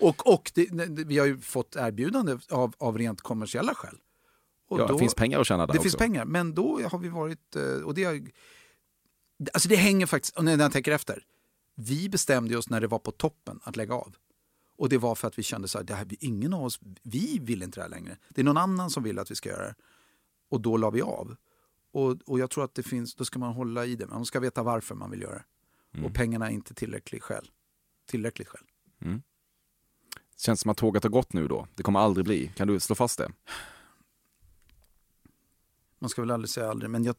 [0.00, 0.68] Och, och det,
[1.06, 3.98] vi har ju fått erbjudande av, av rent kommersiella skäl.
[4.70, 5.82] Och ja, då, det finns pengar att tjäna där Det också.
[5.82, 7.56] finns pengar, men då har vi varit...
[7.56, 8.06] Eh, och det,
[9.52, 11.24] alltså det hänger faktiskt, när jag tänker efter.
[11.74, 14.16] Vi bestämde oss när det var på toppen att lägga av.
[14.76, 17.38] Och det var för att vi kände så här, det här, ingen av oss, vi
[17.42, 18.16] vill inte det här längre.
[18.28, 19.74] Det är någon annan som vill att vi ska göra det.
[20.50, 21.36] Och då la vi av.
[21.92, 24.06] Och, och jag tror att det finns, då ska man hålla i det.
[24.06, 25.44] Man ska veta varför man vill göra det.
[25.94, 26.06] Mm.
[26.06, 27.50] Och pengarna är inte tillräckligt skäl.
[28.06, 28.64] Tillräckligt skäl.
[29.02, 29.22] Mm.
[30.36, 31.66] Känns som att tåget har gått nu då.
[31.74, 32.52] Det kommer aldrig bli.
[32.56, 33.32] Kan du slå fast det?
[36.00, 37.14] Man ska väl aldrig säga aldrig, men jag,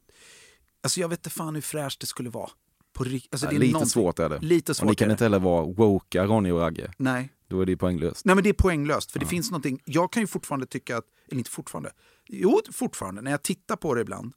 [0.83, 2.49] alltså jag vet inte fan hur fräscht det skulle vara.
[2.93, 4.39] På, alltså det är lite svårt är det.
[4.39, 6.93] Lite svårt och ni kan inte heller vara woka Ronny och Ragge.
[6.97, 7.33] Nej.
[7.47, 8.25] Då är det poänglöst.
[8.25, 9.23] Nej men det är poänglöst, för ja.
[9.23, 11.91] det finns någonting, jag kan ju fortfarande tycka att, eller inte fortfarande,
[12.27, 14.33] jo fortfarande, när jag tittar på det ibland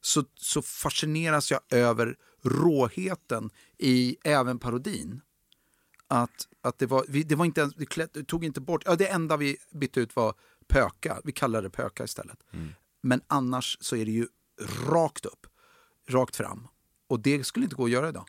[0.00, 5.20] så, så fascineras jag över råheten i även parodin.
[6.08, 8.96] Att, att det var, vi, det var inte ens, vi klätt, tog inte bort, ja,
[8.96, 10.34] det enda vi bytte ut var
[10.68, 12.38] pöka, vi kallade det pöka istället.
[12.52, 12.68] Mm.
[13.00, 14.26] Men annars så är det ju
[14.86, 15.46] rakt upp,
[16.08, 16.68] rakt fram.
[17.08, 18.26] Och det skulle inte gå att göra idag.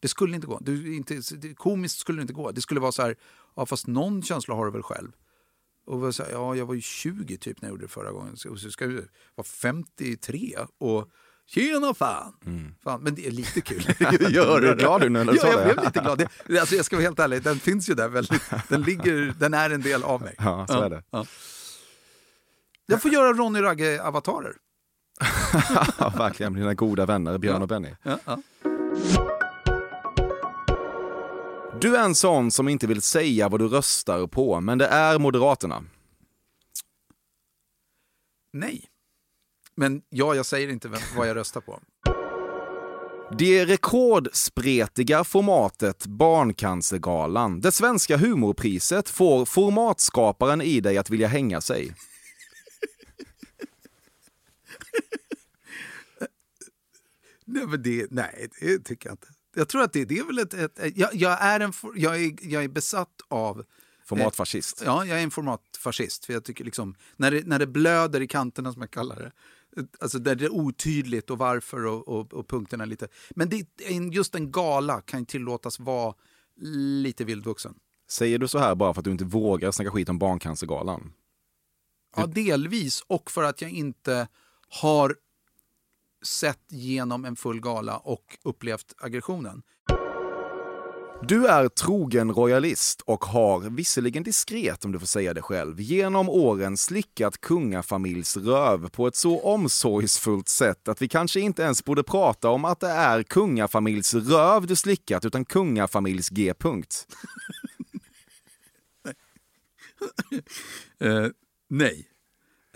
[0.00, 0.58] Det skulle inte gå.
[0.60, 1.20] Du, inte,
[1.54, 2.50] komiskt skulle det inte gå.
[2.50, 3.16] Det skulle vara så här,
[3.56, 5.12] ja fast någon känsla har du väl själv.
[5.86, 8.36] Och så här, ja, jag var ju 20 typ när jag gjorde det förra gången.
[8.36, 9.02] Så, så ska jag
[9.34, 11.10] vara 53 och
[11.46, 12.32] Tjena fan!
[12.46, 12.74] Mm.
[12.84, 13.02] fan!
[13.02, 13.82] Men det är lite kul.
[14.34, 15.52] Gör du glad nu när du ja, sa det?
[15.52, 16.28] jag blev lite glad.
[16.46, 18.42] Det, alltså, jag ska vara helt ärlig, den finns ju där väldigt.
[18.68, 20.34] Den, ligger, den är en del av mig.
[20.38, 21.02] Ja, så är det.
[21.10, 21.26] Ja.
[22.90, 24.52] Jag får göra Ronny Ragge-avatarer.
[25.98, 26.54] ja, verkligen.
[26.54, 27.62] Dina goda vänner Björn ja.
[27.62, 27.88] och Benny.
[28.02, 28.38] Ja, ja.
[31.80, 35.18] Du är en sån som inte vill säga vad du röstar på, men det är
[35.18, 35.84] Moderaterna.
[38.52, 38.84] Nej.
[39.74, 41.80] Men ja, jag säger inte vad jag röstar på.
[43.38, 51.94] Det rekordspretiga formatet Barncancergalan, det svenska humorpriset, får formatskaparen i dig att vilja hänga sig.
[57.50, 59.28] Nej, men det, nej, det tycker jag inte.
[59.54, 60.54] Jag tror att det, det är väl ett...
[60.54, 63.64] ett jag, jag, är en, jag, är, jag är besatt av...
[64.04, 64.80] Formatfascist?
[64.80, 66.24] Eh, ja, jag är en formatfascist.
[66.24, 69.32] För jag tycker liksom, när det, när det blöder i kanterna, som jag kallar det,
[70.00, 73.08] Alltså där det är otydligt och varför och, och, och punkterna lite.
[73.30, 73.66] Men det,
[74.12, 76.14] just en gala kan tillåtas vara
[77.02, 77.74] lite vildvuxen.
[78.08, 81.12] Säger du så här bara för att du inte vågar snacka skit om Barncancergalan?
[82.16, 83.02] Ja, delvis.
[83.06, 84.28] Och för att jag inte
[84.68, 85.16] har
[86.22, 89.62] sett genom en full gala och upplevt aggressionen.
[91.22, 96.28] Du är trogen royalist och har, visserligen diskret om du får säga det själv, genom
[96.28, 102.02] åren slickat kungafamiljs röv på ett så omsorgsfullt sätt att vi kanske inte ens borde
[102.02, 107.06] prata om att det är kungafamiljs röv du slickat, utan kungafamiljs G-punkt.
[111.04, 111.26] uh,
[111.68, 112.08] nej.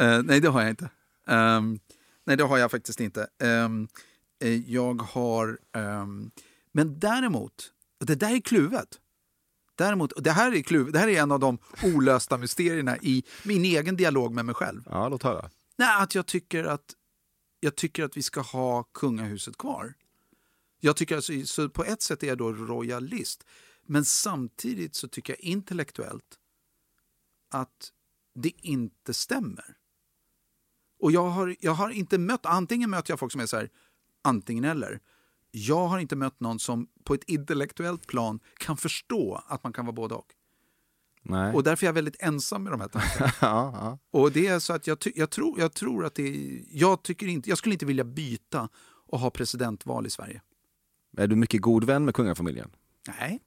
[0.03, 0.91] Uh, nej, det har jag inte.
[1.27, 1.79] Um,
[2.25, 3.29] nej, det har jag faktiskt inte.
[3.39, 3.89] Um,
[4.67, 5.59] jag har...
[5.73, 6.31] Um,
[6.73, 9.01] men däremot och det där är kluvet.
[9.75, 13.65] Däremot, det här är, kluv, det här är en av de olösta mysterierna i min
[13.65, 14.83] egen dialog med mig själv.
[14.91, 15.51] Ja, låt höra.
[15.77, 16.95] Nej, att jag tycker att,
[17.61, 19.95] jag tycker att vi ska ha kungahuset kvar.
[20.81, 23.47] Jag tycker alltså, så på ett sätt är jag då royalist.
[23.87, 26.39] Men samtidigt så tycker jag intellektuellt
[27.51, 27.93] att
[28.35, 29.77] det inte stämmer.
[31.01, 33.71] Och jag har, jag har inte mött, antingen möter jag folk som är så här,
[34.25, 35.01] antingen eller.
[35.51, 39.87] Jag har inte mött någon som på ett intellektuellt plan kan förstå att man kan
[39.87, 40.27] vara både och.
[41.23, 41.55] Nej.
[41.55, 43.31] Och därför är jag väldigt ensam med de här tankarna.
[43.41, 44.21] ja, ja.
[44.21, 47.49] Och det är så att jag, jag, tror, jag tror att det jag tycker inte,
[47.49, 48.69] jag skulle inte vilja byta
[49.07, 50.43] och ha presidentval i Sverige.
[51.17, 52.71] Är du mycket god vän med kungafamiljen?
[53.21, 53.41] Nej.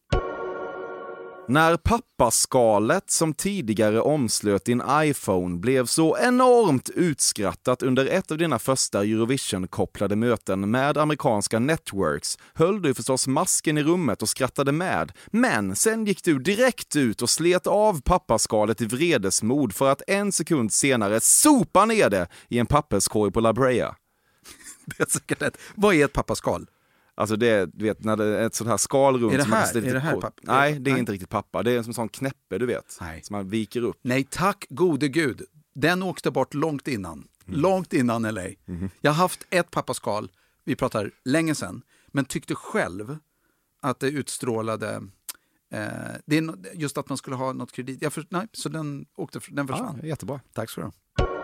[1.49, 8.59] När pappaskalet som tidigare omslöt din iPhone blev så enormt utskrattat under ett av dina
[8.59, 15.11] första Eurovision-kopplade möten med amerikanska networks höll du förstås masken i rummet och skrattade med.
[15.27, 20.31] Men sen gick du direkt ut och slet av pappaskalet i vredesmod för att en
[20.31, 23.95] sekund senare sopa ner det i en papperskorg på La Brea.
[24.85, 25.57] Det är säkert rätt.
[25.75, 26.67] Vad är ett pappaskal?
[27.17, 29.33] Alltså det är, du vet, när det är ett sånt här skal runt.
[29.33, 29.77] Är det här?
[29.77, 30.41] Är det här pappa?
[30.41, 30.99] Nej, det är Nej.
[30.99, 31.63] inte riktigt pappa.
[31.63, 32.97] Det är som en sån knäppe, du vet.
[33.01, 33.21] Nej.
[33.23, 33.97] Som man viker upp.
[34.01, 35.41] Nej, tack gode gud.
[35.75, 37.27] Den åkte bort långt innan.
[37.47, 37.59] Mm.
[37.59, 38.47] Långt innan LA.
[38.65, 38.89] Mhm.
[39.01, 40.31] Jag har haft ett pappaskal,
[40.63, 43.17] vi pratar länge sedan, men tyckte själv
[43.81, 44.95] att det utstrålade
[45.71, 45.87] eh,
[46.25, 48.01] det är just att man skulle ha något kredit.
[48.01, 49.99] Jag för, nej, så den, åkte, den försvann.
[50.01, 50.39] Ja, jättebra.
[50.53, 51.36] Tack så du ha.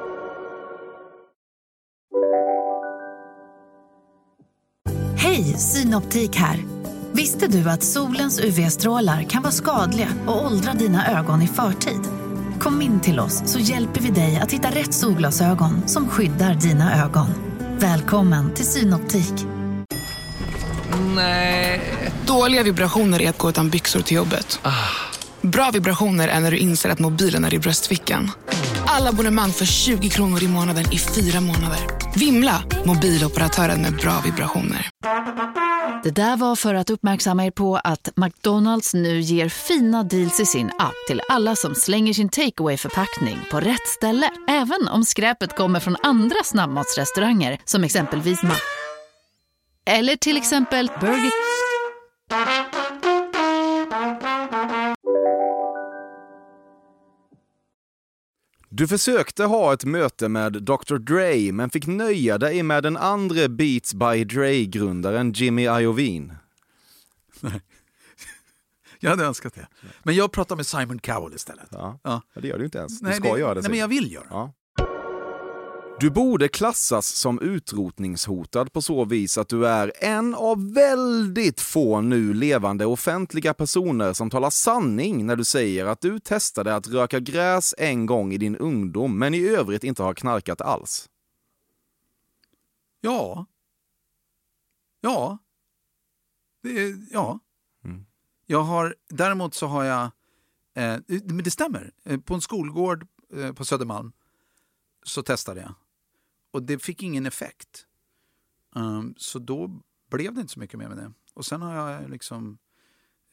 [5.53, 6.65] Hej, Synoptik här.
[7.11, 11.99] Visste du att solens UV-strålar kan vara skadliga och åldra dina ögon i förtid?
[12.59, 17.03] Kom in till oss så hjälper vi dig att hitta rätt solglasögon som skyddar dina
[17.05, 17.27] ögon.
[17.79, 19.33] Välkommen till Synoptik.
[22.25, 24.59] Dåliga vibrationer är att gå utan byxor till jobbet.
[25.41, 28.31] Bra vibrationer är när du inser att mobilen är i bröstfickan.
[28.95, 31.79] Alla abonnemang för 20 kronor i månaden i fyra månader.
[32.15, 32.63] Vimla!
[32.85, 34.89] Mobiloperatören med bra vibrationer.
[36.03, 40.45] Det där var för att uppmärksamma er på att McDonalds nu ger fina deals i
[40.45, 44.29] sin app till alla som slänger sin takeaway förpackning på rätt ställe.
[44.49, 48.55] Även om skräpet kommer från andra snabbmatsrestauranger som exempelvis Ma...
[49.85, 51.52] Eller till exempel Burger...
[58.75, 63.47] Du försökte ha ett möte med Dr Dre, men fick nöja dig med den andra
[63.47, 66.35] Beats by Dre-grundaren Jimmy Iovine.
[68.99, 69.67] Jag hade önskat det.
[70.03, 71.67] Men jag pratar med Simon Cowell istället.
[71.71, 71.99] Ja.
[72.03, 72.21] Ja.
[72.33, 72.99] Det gör du inte ens.
[72.99, 73.61] Du Nej, ska det, göra det.
[73.61, 73.79] Nej, men du.
[73.79, 74.25] jag vill göra.
[74.29, 74.53] Ja.
[75.99, 82.01] Du borde klassas som utrotningshotad på så vis att du är en av väldigt få
[82.01, 87.19] nu levande offentliga personer som talar sanning när du säger att du testade att röka
[87.19, 91.09] gräs en gång i din ungdom men i övrigt inte har knarkat alls.
[93.01, 93.45] Ja.
[95.01, 95.37] Ja.
[96.63, 97.39] Det ja.
[97.85, 98.05] Mm.
[98.45, 100.03] Jag har, däremot så har jag,
[100.75, 104.11] eh, men det stämmer, eh, på en skolgård eh, på Södermalm
[105.03, 105.73] så testade jag.
[106.53, 107.85] Och det fick ingen effekt.
[108.75, 109.81] Um, så då
[110.11, 111.13] blev det inte så mycket mer med det.
[111.33, 112.57] Och sen har jag liksom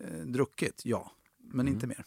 [0.05, 2.05] eh, druckit, ja, men inte mer.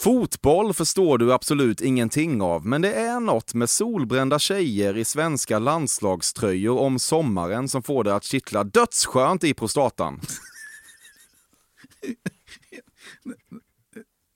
[0.00, 5.58] Fotboll förstår du absolut ingenting av, men det är något med solbrända tjejer i svenska
[5.58, 10.20] landslagströjor om sommaren som får det att kittla dödsskönt i prostatan.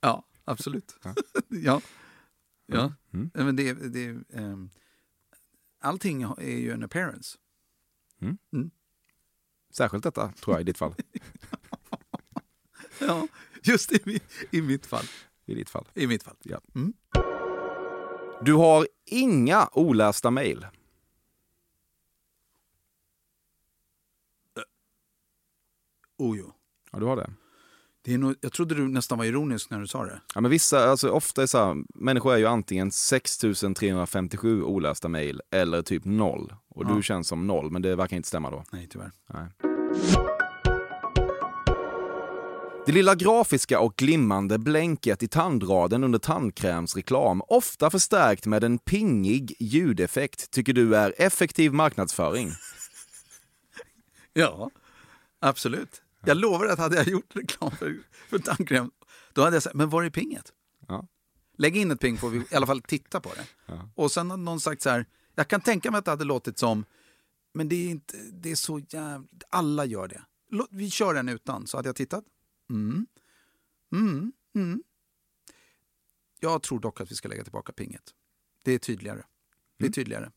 [0.04, 0.96] Ja, absolut.
[1.48, 1.80] ja.
[2.66, 2.92] ja.
[3.12, 3.30] Mm.
[3.34, 4.70] Men det, det, ehm,
[5.82, 7.38] allting är ju en appearance.
[9.72, 10.94] Särskilt detta, tror jag, i ditt fall.
[13.00, 13.28] Ja,
[13.62, 14.20] just i,
[14.50, 15.04] i mitt fall.
[15.46, 15.88] I ditt fall.
[15.94, 16.36] I mitt fall.
[16.42, 16.60] Ja.
[16.74, 16.92] Mm.
[18.44, 20.66] Du har inga olästa mejl.
[26.16, 26.52] Oh, jo.
[26.92, 27.30] Ja, du har det.
[28.04, 30.20] Det är nog, jag trodde du nästan var ironisk när du sa det.
[30.34, 35.40] Ja, men vissa, alltså ofta är så här, människor är ju antingen 6357 olästa mejl
[35.50, 36.54] eller typ noll.
[36.68, 36.94] Och Ja.
[36.94, 38.64] du känns som noll, men det verkar inte stämma då.
[38.72, 39.10] Nej, tyvärr.
[39.34, 39.48] Nej.
[42.86, 49.54] Det lilla grafiska och glimmande blänket i tandraden under tandkrämsreklam, ofta förstärkt med en pingig
[49.60, 52.50] ljudeffekt, tycker du är effektiv marknadsföring.
[54.34, 54.70] Ja,
[55.40, 56.01] absolut.
[56.24, 57.98] Jag lovar att hade jag gjort reklam för,
[58.28, 58.90] för tandkräm,
[59.32, 60.52] då hade jag sagt, men var är pinget?
[60.88, 61.08] Ja.
[61.56, 63.46] Lägg in ett ping får vi i alla fall titta på det.
[63.66, 63.90] Ja.
[63.94, 66.58] Och sen hade någon sagt så här, jag kan tänka mig att det hade låtit
[66.58, 66.84] som,
[67.54, 70.22] men det är inte, det är så jävligt, alla gör det.
[70.50, 72.24] Låt, vi kör den utan, så hade jag tittat.
[72.70, 73.06] Mm.
[73.92, 74.32] Mm.
[74.54, 74.82] Mm.
[76.40, 78.02] Jag tror dock att vi ska lägga tillbaka pinget.
[78.64, 79.22] Det är tydligare.
[79.78, 80.30] Det är tydligare.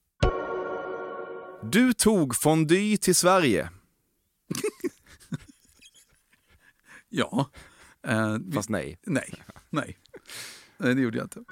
[1.72, 3.70] Du tog fondue till Sverige,
[7.10, 7.50] Ja.
[8.08, 9.00] Eh, fast nej.
[9.06, 9.34] nej,
[9.70, 9.98] nej.
[10.78, 11.44] Nej, det gjorde jag inte.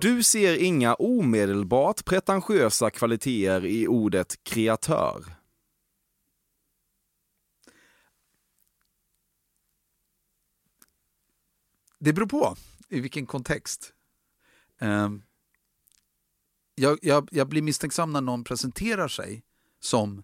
[0.00, 5.24] Du ser inga omedelbart pretentiösa kvaliteter i ordet kreatör.
[11.98, 12.56] Det beror på
[12.88, 13.92] i vilken kontext.
[14.78, 15.22] Um,
[16.74, 19.42] jag, jag, jag, blir misstänksam när någon presenterar sig
[19.80, 20.22] som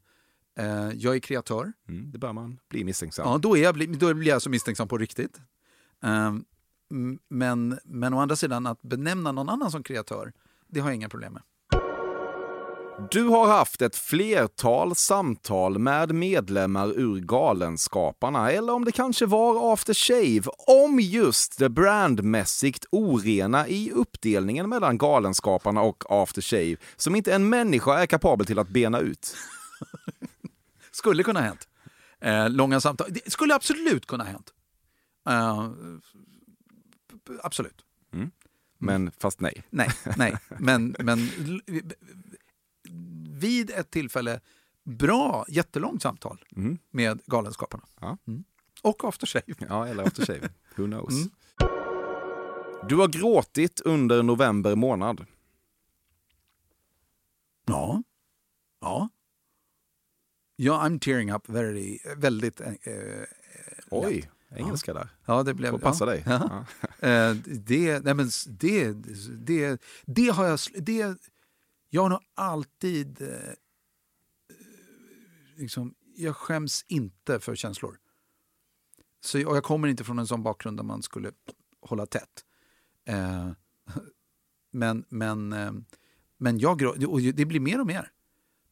[0.61, 1.72] uh, jag är kreatör.
[1.88, 3.28] Mm, det bör man bli misstänksam.
[3.28, 5.40] Ja, då, är jag, då blir jag så misstänksam på riktigt.
[6.00, 6.44] Um,
[7.28, 10.32] men, men å andra sidan, att benämna någon annan som kreatör,
[10.68, 11.42] det har jag inga problem med.
[13.11, 19.72] Du har haft ett flertal samtal med medlemmar ur Galenskaparna, eller om det kanske var
[19.72, 27.16] After Shave, om just det brandmässigt orena i uppdelningen mellan Galenskaparna och After Shave, som
[27.16, 29.36] inte en människa är kapabel till att bena ut.
[31.07, 31.68] skulle kunna ha hänt.
[32.20, 33.07] Eh, långa samtal.
[33.11, 34.54] Det skulle absolut kunna ha hänt.
[35.28, 35.70] Uh,
[37.42, 37.84] absolut.
[38.12, 38.30] Mm.
[38.78, 39.62] Men fast nej.
[39.70, 40.36] Nej, nej.
[40.59, 41.18] Men, men
[43.40, 44.40] vid ett tillfälle
[44.84, 46.78] bra, jättelångt samtal mm.
[46.90, 47.84] med Galenskaparna.
[48.00, 48.18] Ja.
[48.26, 48.44] Mm.
[48.82, 49.54] Och After Shave.
[49.68, 50.48] Ja, eller After Shave.
[50.76, 51.14] Who knows?
[51.14, 51.30] Mm.
[52.88, 55.26] Du har gråtit under november månad.
[57.64, 58.02] Ja.
[58.80, 59.09] Ja.
[60.57, 62.61] Ja, I'm tearing up very, väldigt...
[62.61, 62.68] Eh,
[63.90, 64.59] Oj, lätt.
[64.61, 65.09] engelska där.
[65.24, 65.70] Ja, det blev...
[65.70, 66.11] Får passa ja.
[66.11, 66.22] dig.
[66.26, 66.64] Ja.
[67.00, 67.34] Ja.
[67.44, 68.92] det, nej, men det,
[69.46, 70.59] det, det har jag...
[70.74, 71.18] Det,
[71.88, 73.22] jag har nog alltid...
[73.22, 73.54] Eh,
[75.57, 77.98] liksom, jag skäms inte för känslor.
[79.20, 81.32] Så, och jag kommer inte från en sån bakgrund där man skulle
[81.80, 82.44] hålla tätt.
[83.04, 83.50] Eh,
[84.70, 85.72] men, men, eh,
[86.38, 88.11] men jag och det blir mer och mer.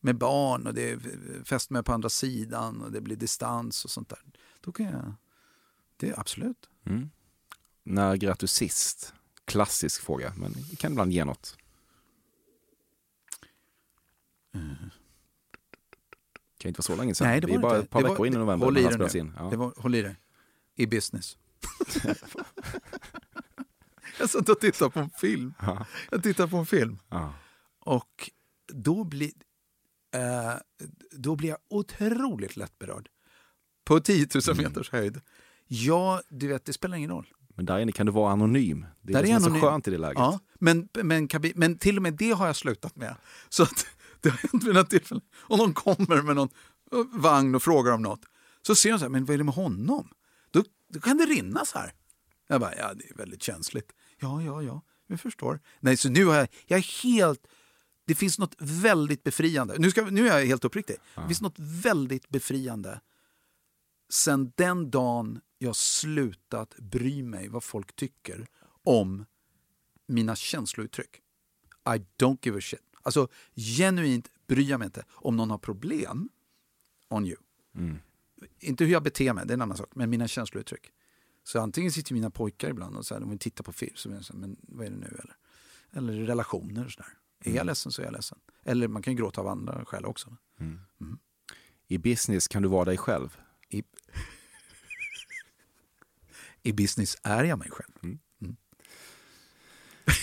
[0.05, 0.99] Med barn och det är
[1.45, 4.19] fästmö på andra sidan och det blir distans och sånt där.
[4.61, 5.15] Då kan jag...
[5.97, 6.69] Det är absolut.
[6.87, 7.11] Mm.
[7.83, 9.15] När grät du sist?
[9.45, 11.57] Klassisk fråga, men det kan ibland ge något.
[14.55, 14.75] Mm.
[16.59, 17.27] kan inte vara så länge sedan.
[17.27, 17.85] Nej, det, var det är bara inte.
[17.85, 18.67] ett par det veckor in i november.
[18.67, 19.33] Håll i det in.
[19.37, 19.51] Ja.
[19.51, 20.17] Det var, håll i det.
[20.75, 21.37] I business.
[24.19, 25.55] jag satt och tittade på en film.
[25.61, 25.87] Ja.
[26.11, 26.99] Jag tittade på en film.
[27.09, 27.35] Ja.
[27.81, 28.31] Och
[28.67, 29.33] då blir,
[30.15, 30.55] eh,
[31.11, 33.09] då blir jag otroligt lättberörd.
[33.85, 34.65] På 10 000 mm.
[34.65, 35.21] meters höjd.
[35.67, 37.27] Ja, du vet, det spelar ingen roll.
[37.57, 38.87] Men där inne kan du vara anonym.
[39.03, 39.61] Det är, där det är anonym.
[39.61, 40.19] så skönt i det läget.
[40.19, 43.17] Ja, men, men, men till och med det har jag slutat med.
[43.49, 43.87] Så att,
[44.21, 45.21] det har hänt vid något tillfälle.
[45.37, 46.49] Om någon kommer med någon
[47.13, 48.21] vagn och frågar om något.
[48.67, 50.09] Så ser jag så här, men vad är det med honom?
[50.51, 51.93] Då, då kan det rinna så här.
[52.49, 53.93] Jag bara, ja det är väldigt känsligt.
[54.21, 55.61] Ja, ja, ja, vi förstår.
[55.81, 57.47] Nej, så nu har jag, jag är helt...
[58.05, 59.75] Det finns något väldigt befriande.
[59.79, 60.97] Nu, ska, nu är jag helt uppriktig.
[61.15, 61.23] Ja.
[61.23, 63.01] Det finns något väldigt befriande
[64.15, 68.47] sen den dagen jag slutat bry mig vad folk tycker
[68.85, 69.25] om
[70.07, 71.17] mina känslouttryck.
[71.97, 72.81] I don't give a shit.
[73.03, 76.29] Alltså genuint bryr jag mig inte om någon har problem
[77.09, 77.37] on you.
[77.75, 77.99] Mm.
[78.61, 80.93] Inte hur jag beter mig, det är en annan sak, men mina känslouttryck.
[81.45, 84.09] Så antingen sitter mina pojkar ibland och så här, de vill titta på film, så
[84.11, 85.07] jag så här, men vad är det nu?
[85.07, 85.37] Eller,
[85.93, 87.13] eller relationer och sådär.
[87.45, 88.39] Är jag ledsen så är jag ledsen.
[88.65, 90.37] Eller man kan gråta av andra skäl också.
[90.61, 90.81] Mm.
[91.01, 91.19] Mm.
[91.89, 93.37] I business kan du vara dig själv.
[93.69, 93.83] I,
[96.63, 97.93] I business är jag mig själv.
[98.03, 98.19] Mm.
[98.43, 98.57] Mm.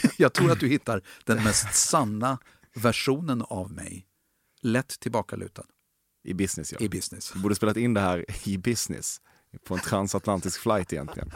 [0.18, 2.38] jag tror att du hittar den mest sanna
[2.74, 4.08] versionen av mig
[4.62, 5.66] lätt tillbakalutad.
[6.24, 6.78] I business, ja.
[6.82, 7.32] I business.
[7.34, 9.22] Du borde spelat in det här i business.
[9.64, 11.32] På en transatlantisk flight egentligen.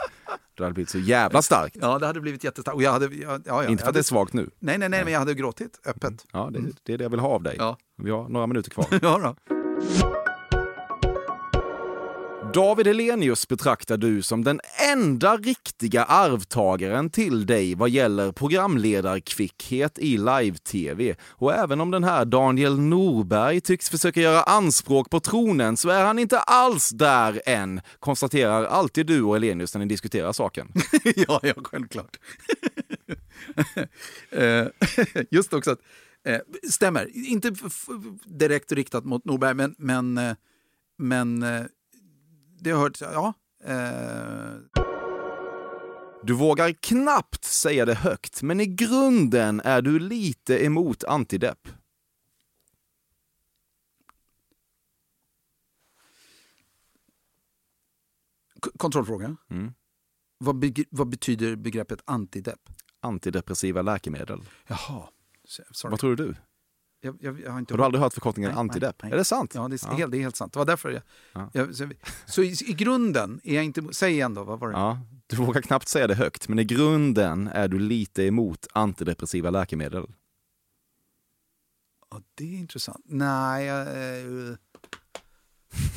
[0.56, 1.74] Du hade blivit så jävla stark.
[1.82, 2.82] Ja, det hade blivit jättestarkt.
[2.82, 4.49] jag hade, ja, ja, Inte för att det är svagt nu.
[4.60, 6.03] Nej, nej, nej, men jag hade gråtit öppet.
[6.03, 6.18] Mm.
[6.32, 7.56] Ja, det, det, är det jag vill ha av dig.
[7.60, 7.78] Ja.
[7.97, 8.88] Vi har några minuter kvar.
[9.01, 9.36] ja, då.
[12.56, 14.60] David Helenius betraktar du som den
[14.91, 21.16] enda riktiga arvtagaren till dig vad gäller programledarkvickhet i live-tv.
[21.30, 26.06] Och även om den här Daniel Norberg tycks försöka göra anspråk på tronen så är
[26.06, 30.72] han inte alls där än, konstaterar alltid du och Helenius när ni diskuterar saken.
[31.16, 32.18] ja, ja, självklart.
[34.30, 34.68] Eh,
[35.32, 35.80] just också att,
[36.26, 36.39] eh,
[36.70, 37.56] stämmer, inte
[38.26, 40.36] direkt riktat mot Norberg, men, men, eh,
[40.97, 41.66] men eh,
[42.60, 43.34] det har hört, ja.
[43.64, 44.84] Eh...
[46.24, 51.68] Du vågar knappt säga det högt, men i grunden är du lite emot antidepp.
[58.78, 59.38] kontrollfråga.
[59.49, 59.74] Mm.
[60.38, 62.70] Vad, be vad, betyder begreppet antidepp?
[62.99, 64.41] Antidepressiva läkemedel.
[64.68, 65.10] Jaha.
[65.72, 65.91] Sorry.
[65.91, 66.36] Vad tror du?
[67.06, 68.95] Jag, jag, jag har, inte har, du aldrig hört förkortningen nej, antidepp?
[69.03, 69.14] Nej, nej.
[69.14, 69.51] Är det sant?
[69.56, 69.93] Ja, det är, ja.
[69.93, 70.53] Helt, det är helt sant.
[70.53, 71.01] Det var därför jag...
[71.34, 71.49] Ja.
[71.53, 71.89] jag så,
[72.26, 73.84] så i, i, grunden är jag inte...
[73.91, 74.74] Säg igen då, vad var det?
[74.74, 79.49] Ja, Du vågar knappt säga det högt, men i grunden är du lite emot antidepressiva
[79.49, 80.08] läkemedel.
[82.12, 83.06] Ja, det är intressant.
[83.06, 84.56] Nej, eh,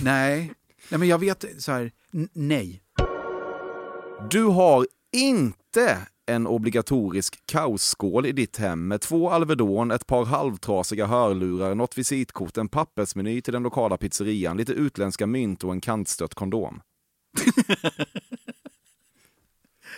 [0.03, 0.53] nej.
[0.91, 1.93] nej, men jag vet så här,
[2.33, 2.83] nej.
[4.31, 5.99] Du har inte
[6.29, 12.57] en obligatorisk kaosskål i ditt hem med två Alvedon, ett par halvtrasiga hörlurar, något visitkort,
[12.57, 16.81] en pappersmeny till den lokala pizzerian, lite utländska mynt och en kantstött kondom.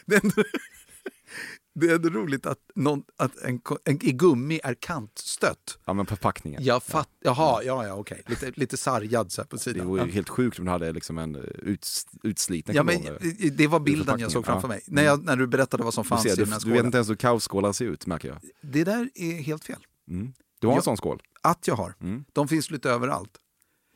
[1.81, 5.79] det är ändå roligt att, någon, att en, en i gummi är kantstött.
[5.85, 6.65] Ja, men förpackningen.
[6.65, 8.23] Jag fatt, jaha, ja, ja, okej.
[8.27, 9.87] Lite, lite sargad så på Det sidan.
[9.87, 10.07] vore Ja.
[10.07, 11.89] ju helt sjukt om du hade liksom en eh, ut,
[12.23, 13.17] utsliten Ja, men, kondom.
[13.53, 14.75] det var bilden jag såg framför ja.
[14.75, 14.81] mig.
[14.87, 16.61] När, jag, när du berättade vad som Du, fanns ser, i den här du vet
[16.63, 16.87] skålen.
[16.87, 18.39] inte ens hur kaosskålar ser ut, märker jag.
[18.61, 19.87] Det där är helt fel.
[20.11, 20.33] Mm.
[20.61, 20.83] Du har en Ja.
[20.83, 21.23] sån skål?
[21.43, 21.95] Att jag har.
[22.01, 22.25] Mm.
[22.33, 23.31] De finns lite överallt.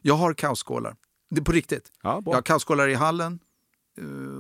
[0.03, 0.97] Jag har kaosskålar.
[1.30, 1.93] Det är på riktigt.
[2.03, 2.22] Ja.
[2.26, 3.39] Jag har kaosskålar i hallen eh,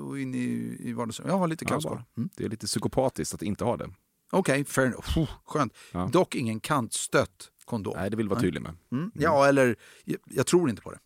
[0.08, 1.32] och inne i, i vardagsrummet.
[1.32, 1.96] Jag har lite Ja, kaosskålar.
[1.96, 2.04] bra.
[2.16, 2.28] Mm.
[2.36, 3.90] Det är lite psykopatiskt att inte ha det.
[4.32, 5.30] Okej, fair enough.
[5.44, 5.72] Skönt.
[5.92, 6.08] Ja.
[6.12, 7.94] Dock ingen kantstött kondom.
[7.96, 8.46] Nej, det vill vara Nej.
[8.46, 8.76] tydlig med.
[8.92, 9.10] Mm.
[9.14, 10.98] Ja, eller jag, jag tror inte på det.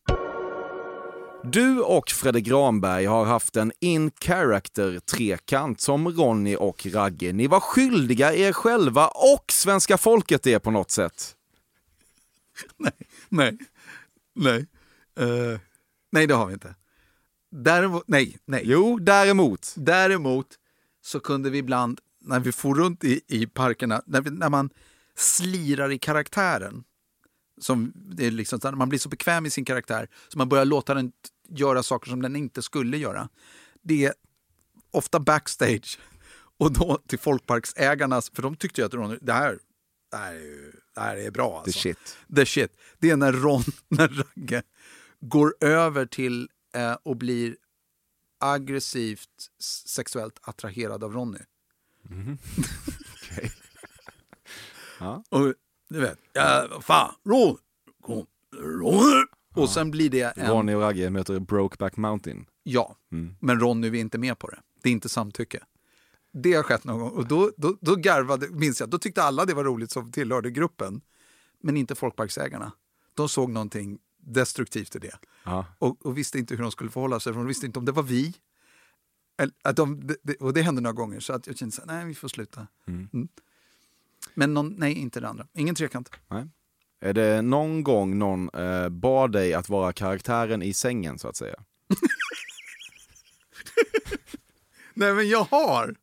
[1.44, 7.32] Du och Fredrik Granberg har haft en in-character-trekant som Ronny och Ragge.
[7.32, 11.36] Ni var skyldiga er själva och svenska folket det på något sätt.
[13.28, 13.58] Nej,
[14.34, 14.66] nej.
[15.20, 15.60] Eh,
[16.12, 16.74] nej, det har vi inte.
[17.50, 18.62] Däremot, nej, nej.
[18.64, 19.74] Jo, däremot.
[19.76, 20.46] Däremot
[21.00, 24.70] så kunde vi ibland, när vi for runt i, i parkerna, när, vi, när man
[25.16, 26.84] slirar i karaktären,
[27.60, 30.94] som det är liksom, man blir så bekväm i sin karaktär så man börjar låta
[30.94, 31.12] den
[31.48, 33.28] göra saker som den inte skulle göra.
[33.82, 34.14] Det är
[34.90, 35.98] ofta backstage
[36.58, 39.58] och då till folkparksägarnas, för de tyckte ju att Ron, det här,
[40.10, 41.50] det här, är, ju- det här är bra.
[41.50, 41.80] The Alltså.
[41.80, 42.16] shit.
[42.36, 42.72] The shit.
[42.98, 44.62] Det är när Ron, när Ragge
[45.20, 47.56] går över till eh, och blir
[48.40, 49.28] aggressivt
[49.86, 51.38] sexuellt attraherad av Ronny.
[53.14, 53.52] Okej.
[55.00, 55.24] Ja.
[55.28, 55.54] Och
[55.88, 56.18] du vet,
[56.70, 57.56] vad fan, Ron,
[58.02, 59.26] kom, Ron.
[59.54, 62.46] Och sen blir det en, Ronny och Ragge möter Brokeback Mountain.
[62.62, 63.34] ja, Mm.
[63.40, 64.60] men Ronny är inte med på det.
[64.82, 65.64] Det är inte samtycke.
[66.32, 69.44] Det har skett någon gång och då, då, då garvade, minns jag, då tyckte alla
[69.44, 71.00] det var roligt som tillhörde gruppen.
[71.62, 72.72] Men inte folkparksägarna.
[73.14, 73.98] De såg någonting
[74.28, 75.18] destruktivt i det.
[75.44, 75.66] Ja.
[75.78, 77.32] och, och visste inte hur de skulle förhålla sig.
[77.32, 78.34] för De visste inte om det var vi.
[79.62, 80.08] Att de,
[80.40, 82.66] och det hände några gånger, så att jag kände så nej vi får sluta.
[82.86, 83.28] Mm.
[84.34, 85.46] Men någon, nej, inte det andra.
[85.54, 86.10] Ingen trekant.
[86.28, 86.46] Nej.
[87.00, 91.36] Är det någon gång någon eh, bad dig att vara karaktären i sängen så att
[91.36, 91.64] säga?
[94.94, 95.96] Nej men jag har!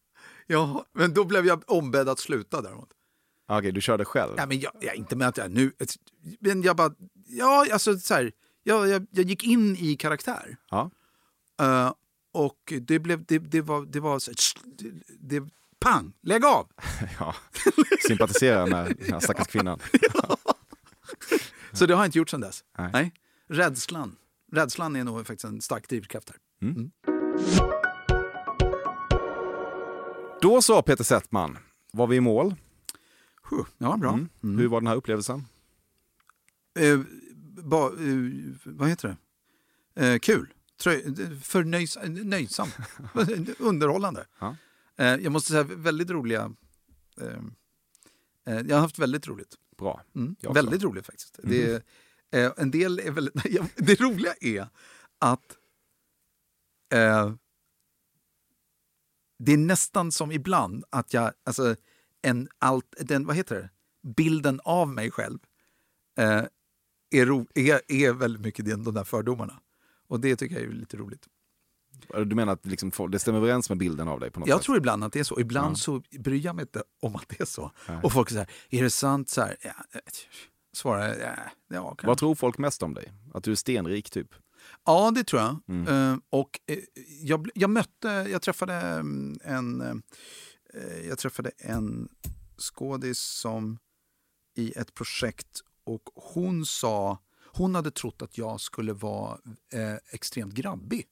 [0.47, 2.89] Jag har men då blev jag ombedd att sluta däremot.
[3.47, 4.33] Okej, du körde själv?
[4.37, 5.71] Ja, men jag, jag, inte med att jag nu...
[6.39, 6.91] Men jag bara...
[7.27, 8.31] Ja, alltså så här,
[8.63, 10.57] jag, jag, jag gick in i karaktär.
[10.69, 10.91] Ja.
[11.61, 11.93] Eh,
[12.31, 13.25] och det blev...
[13.25, 13.85] Det, det var...
[13.85, 14.31] Det var så,
[14.63, 15.49] det, det,
[15.79, 16.13] pang!
[16.21, 16.67] Lägg av!
[17.19, 17.35] ja.
[18.07, 19.79] Sympatiserar med den här stackars kvinnan.
[21.71, 22.63] Så det har jag inte gjort sedan dess.
[22.93, 23.13] Nej.
[23.49, 24.15] Rädslan.
[24.51, 26.39] Rädslan är nog faktiskt en stark drivkraft här.
[30.41, 31.57] Då så Peter Settman,
[31.93, 32.55] var vi i mål.
[33.49, 34.09] Huh, Ja, bra.
[34.09, 34.57] Mm.
[34.57, 35.45] Hur var den här upplevelsen?
[36.79, 36.99] Eh,
[37.63, 39.17] ba, eh, vad heter
[39.95, 40.05] det?
[40.07, 40.53] Eh, kul.
[40.77, 41.01] Trö,
[41.41, 42.67] förnöjs, nöjsam.
[43.59, 44.25] Underhållande.
[44.39, 44.55] Ja.
[44.97, 46.53] Eh, jag måste säga väldigt roliga...
[47.21, 47.39] Eh,
[48.67, 49.55] jag har haft väldigt roligt.
[49.77, 50.01] Bra.
[50.15, 50.35] Mm.
[50.53, 51.39] Väldigt roligt faktiskt.
[51.43, 51.83] Det,
[52.31, 53.33] är- en del är väldigt...
[53.75, 54.67] Det roliga är
[55.19, 55.57] att
[59.39, 61.75] det är nästan som ibland att jag, alltså
[62.21, 63.69] en allt, den, vad heter det,
[64.15, 65.39] bilden av mig själv
[66.17, 66.43] eh,
[67.19, 69.59] är, ro, är, är väldigt mycket de där fördomarna.
[70.07, 71.27] Och det tycker jag är lite roligt.
[72.25, 74.65] Du menar att liksom, det stämmer överens med bilden av dig på något Jag sätt?
[74.65, 75.39] tror ibland att det är så.
[75.39, 75.75] Ibland Ja.
[75.75, 77.71] så bryr jag mig inte om att det är så.
[77.87, 77.99] Nej.
[78.03, 79.29] Och folk säger, är det sant?
[79.29, 79.99] Så här, ja, eh,
[80.73, 81.35] svarar ja,
[81.67, 81.95] ja.
[82.03, 83.11] Vad tror folk mest om dig?
[83.33, 84.27] Att du är stenrik typ?
[84.85, 85.59] Ja, det tror jag.
[85.67, 85.87] Mm.
[86.13, 86.77] Eh, och eh,
[87.21, 92.09] jag, jag mötte, jag träffade mm, en, eh, jag träffade en
[92.57, 93.77] skådis som
[94.57, 97.17] i ett projekt och hon sa,
[97.53, 99.37] hon hade trott att jag skulle vara
[99.73, 101.05] eh, extremt grabbig.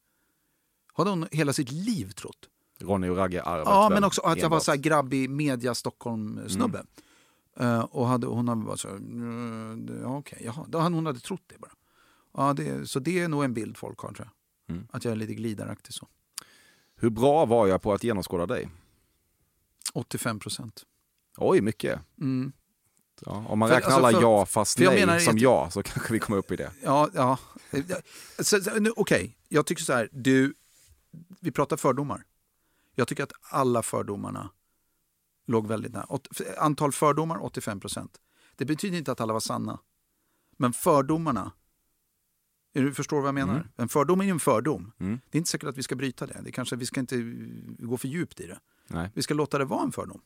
[0.93, 2.49] Hade hon hela sitt liv trott.
[2.79, 4.63] Ronny och Ragge arvet Ja, men också att jag var enbart?
[4.63, 6.83] så här grabbig media Stockholm-snubbe.
[7.59, 10.65] Eh, och hade, hon hade bara så här, "Mm, ja, okej, jaha.
[10.69, 11.71] Då hade- Hon hade trott det bara.
[12.33, 14.29] Ja, det, så det är nog en bild folk har tror
[14.67, 14.75] jag.
[14.75, 14.87] Mm.
[14.91, 16.07] Att jag är lite glidaraktig så.
[16.95, 18.69] Hur bra var jag på att genomskåda dig?
[19.93, 20.83] 85 procent.
[21.37, 21.99] Oj, mycket.
[22.21, 22.51] Mm.
[23.21, 25.41] Ja, om man För- räknar alltså, alla för- ja fast jag nej menar som att-
[25.41, 26.71] ja så kanske vi kommer upp i det.
[26.83, 27.37] Ja, ja.
[28.39, 30.09] Så- så- nu, Okej, jag tycker så här.
[30.11, 30.53] Du,
[31.39, 32.23] vi pratar fördomar.
[32.95, 34.49] Jag tycker att alla fördomarna
[35.47, 36.07] låg väldigt nära.
[36.57, 38.17] Antal fördomar 85 procent.
[38.55, 39.79] Det betyder inte att alla var sanna.
[40.57, 41.51] Men fördomarna,
[42.73, 43.53] du förstår vad jag menar?
[43.55, 43.67] Mm.
[43.75, 44.91] En fördom är ju en fördom.
[44.99, 45.19] Mm.
[45.29, 46.41] Det är inte säkert att vi ska bryta det.
[46.43, 47.15] det kanske, vi ska inte
[47.79, 48.59] gå för djupt i det.
[48.87, 49.11] Nej.
[49.15, 50.21] Vi ska låta det vara en fördom.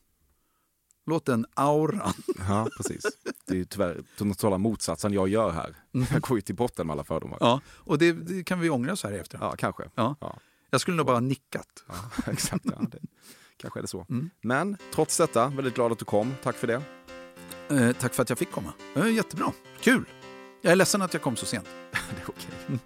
[1.08, 2.12] Låt den auran.
[2.48, 3.04] Ja, precis.
[3.46, 5.76] Det är tyvärr den totala motsatsen jag gör här.
[5.94, 6.06] Mm.
[6.12, 7.38] Jag går ju till botten med alla fördomar.
[7.40, 9.38] Ja, och det, det kan vi ångra så här efter.
[9.38, 9.82] Ja, kanske.
[9.94, 10.16] Ja.
[10.20, 10.38] ja.
[10.70, 11.84] Jag skulle nog bara ha nickat.
[11.88, 11.94] Ja,
[12.32, 12.64] exakt.
[12.64, 12.98] Ja, det,
[13.56, 14.06] kanske är det så.
[14.10, 14.30] Mm.
[14.40, 16.34] Men trots detta, väldigt glad att du kom.
[16.42, 16.82] Tack för det.
[17.70, 18.72] Eh, tack för att jag fick komma.
[18.96, 19.52] Eh, jättebra.
[19.80, 20.04] Kul.
[20.62, 21.66] Jag är ledsen att jag kom så sent.
[21.90, 22.34] det är okej.
[22.36, 22.66] Okay.
[22.66, 22.78] Mm.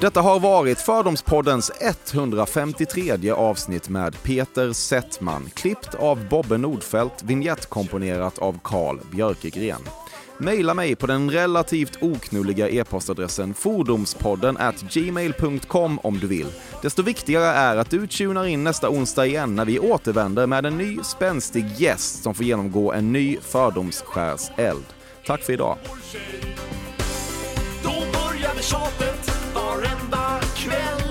[0.00, 8.58] Detta har varit Fördomspoddens 153 avsnitt med Peter Settman, klippt av Bobbe Nordfeldt, vignettkomponerat av
[8.64, 9.80] Carl Björkegren.
[10.38, 16.48] Maila mig på den relativt oknulliga e-postadressen fordomspodden at gmail.com om du vill.
[16.82, 20.78] Desto viktigare är att du tunar in nästa onsdag igen när vi återvänder med en
[20.78, 24.84] ny spänstig gäst som får genomgå en ny fördomsskärseld.
[25.26, 25.78] Tack för idag.
[27.82, 28.62] Då började
[29.66, 31.05] har en vacker kväll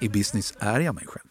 [0.00, 1.29] i business är jag mig själv.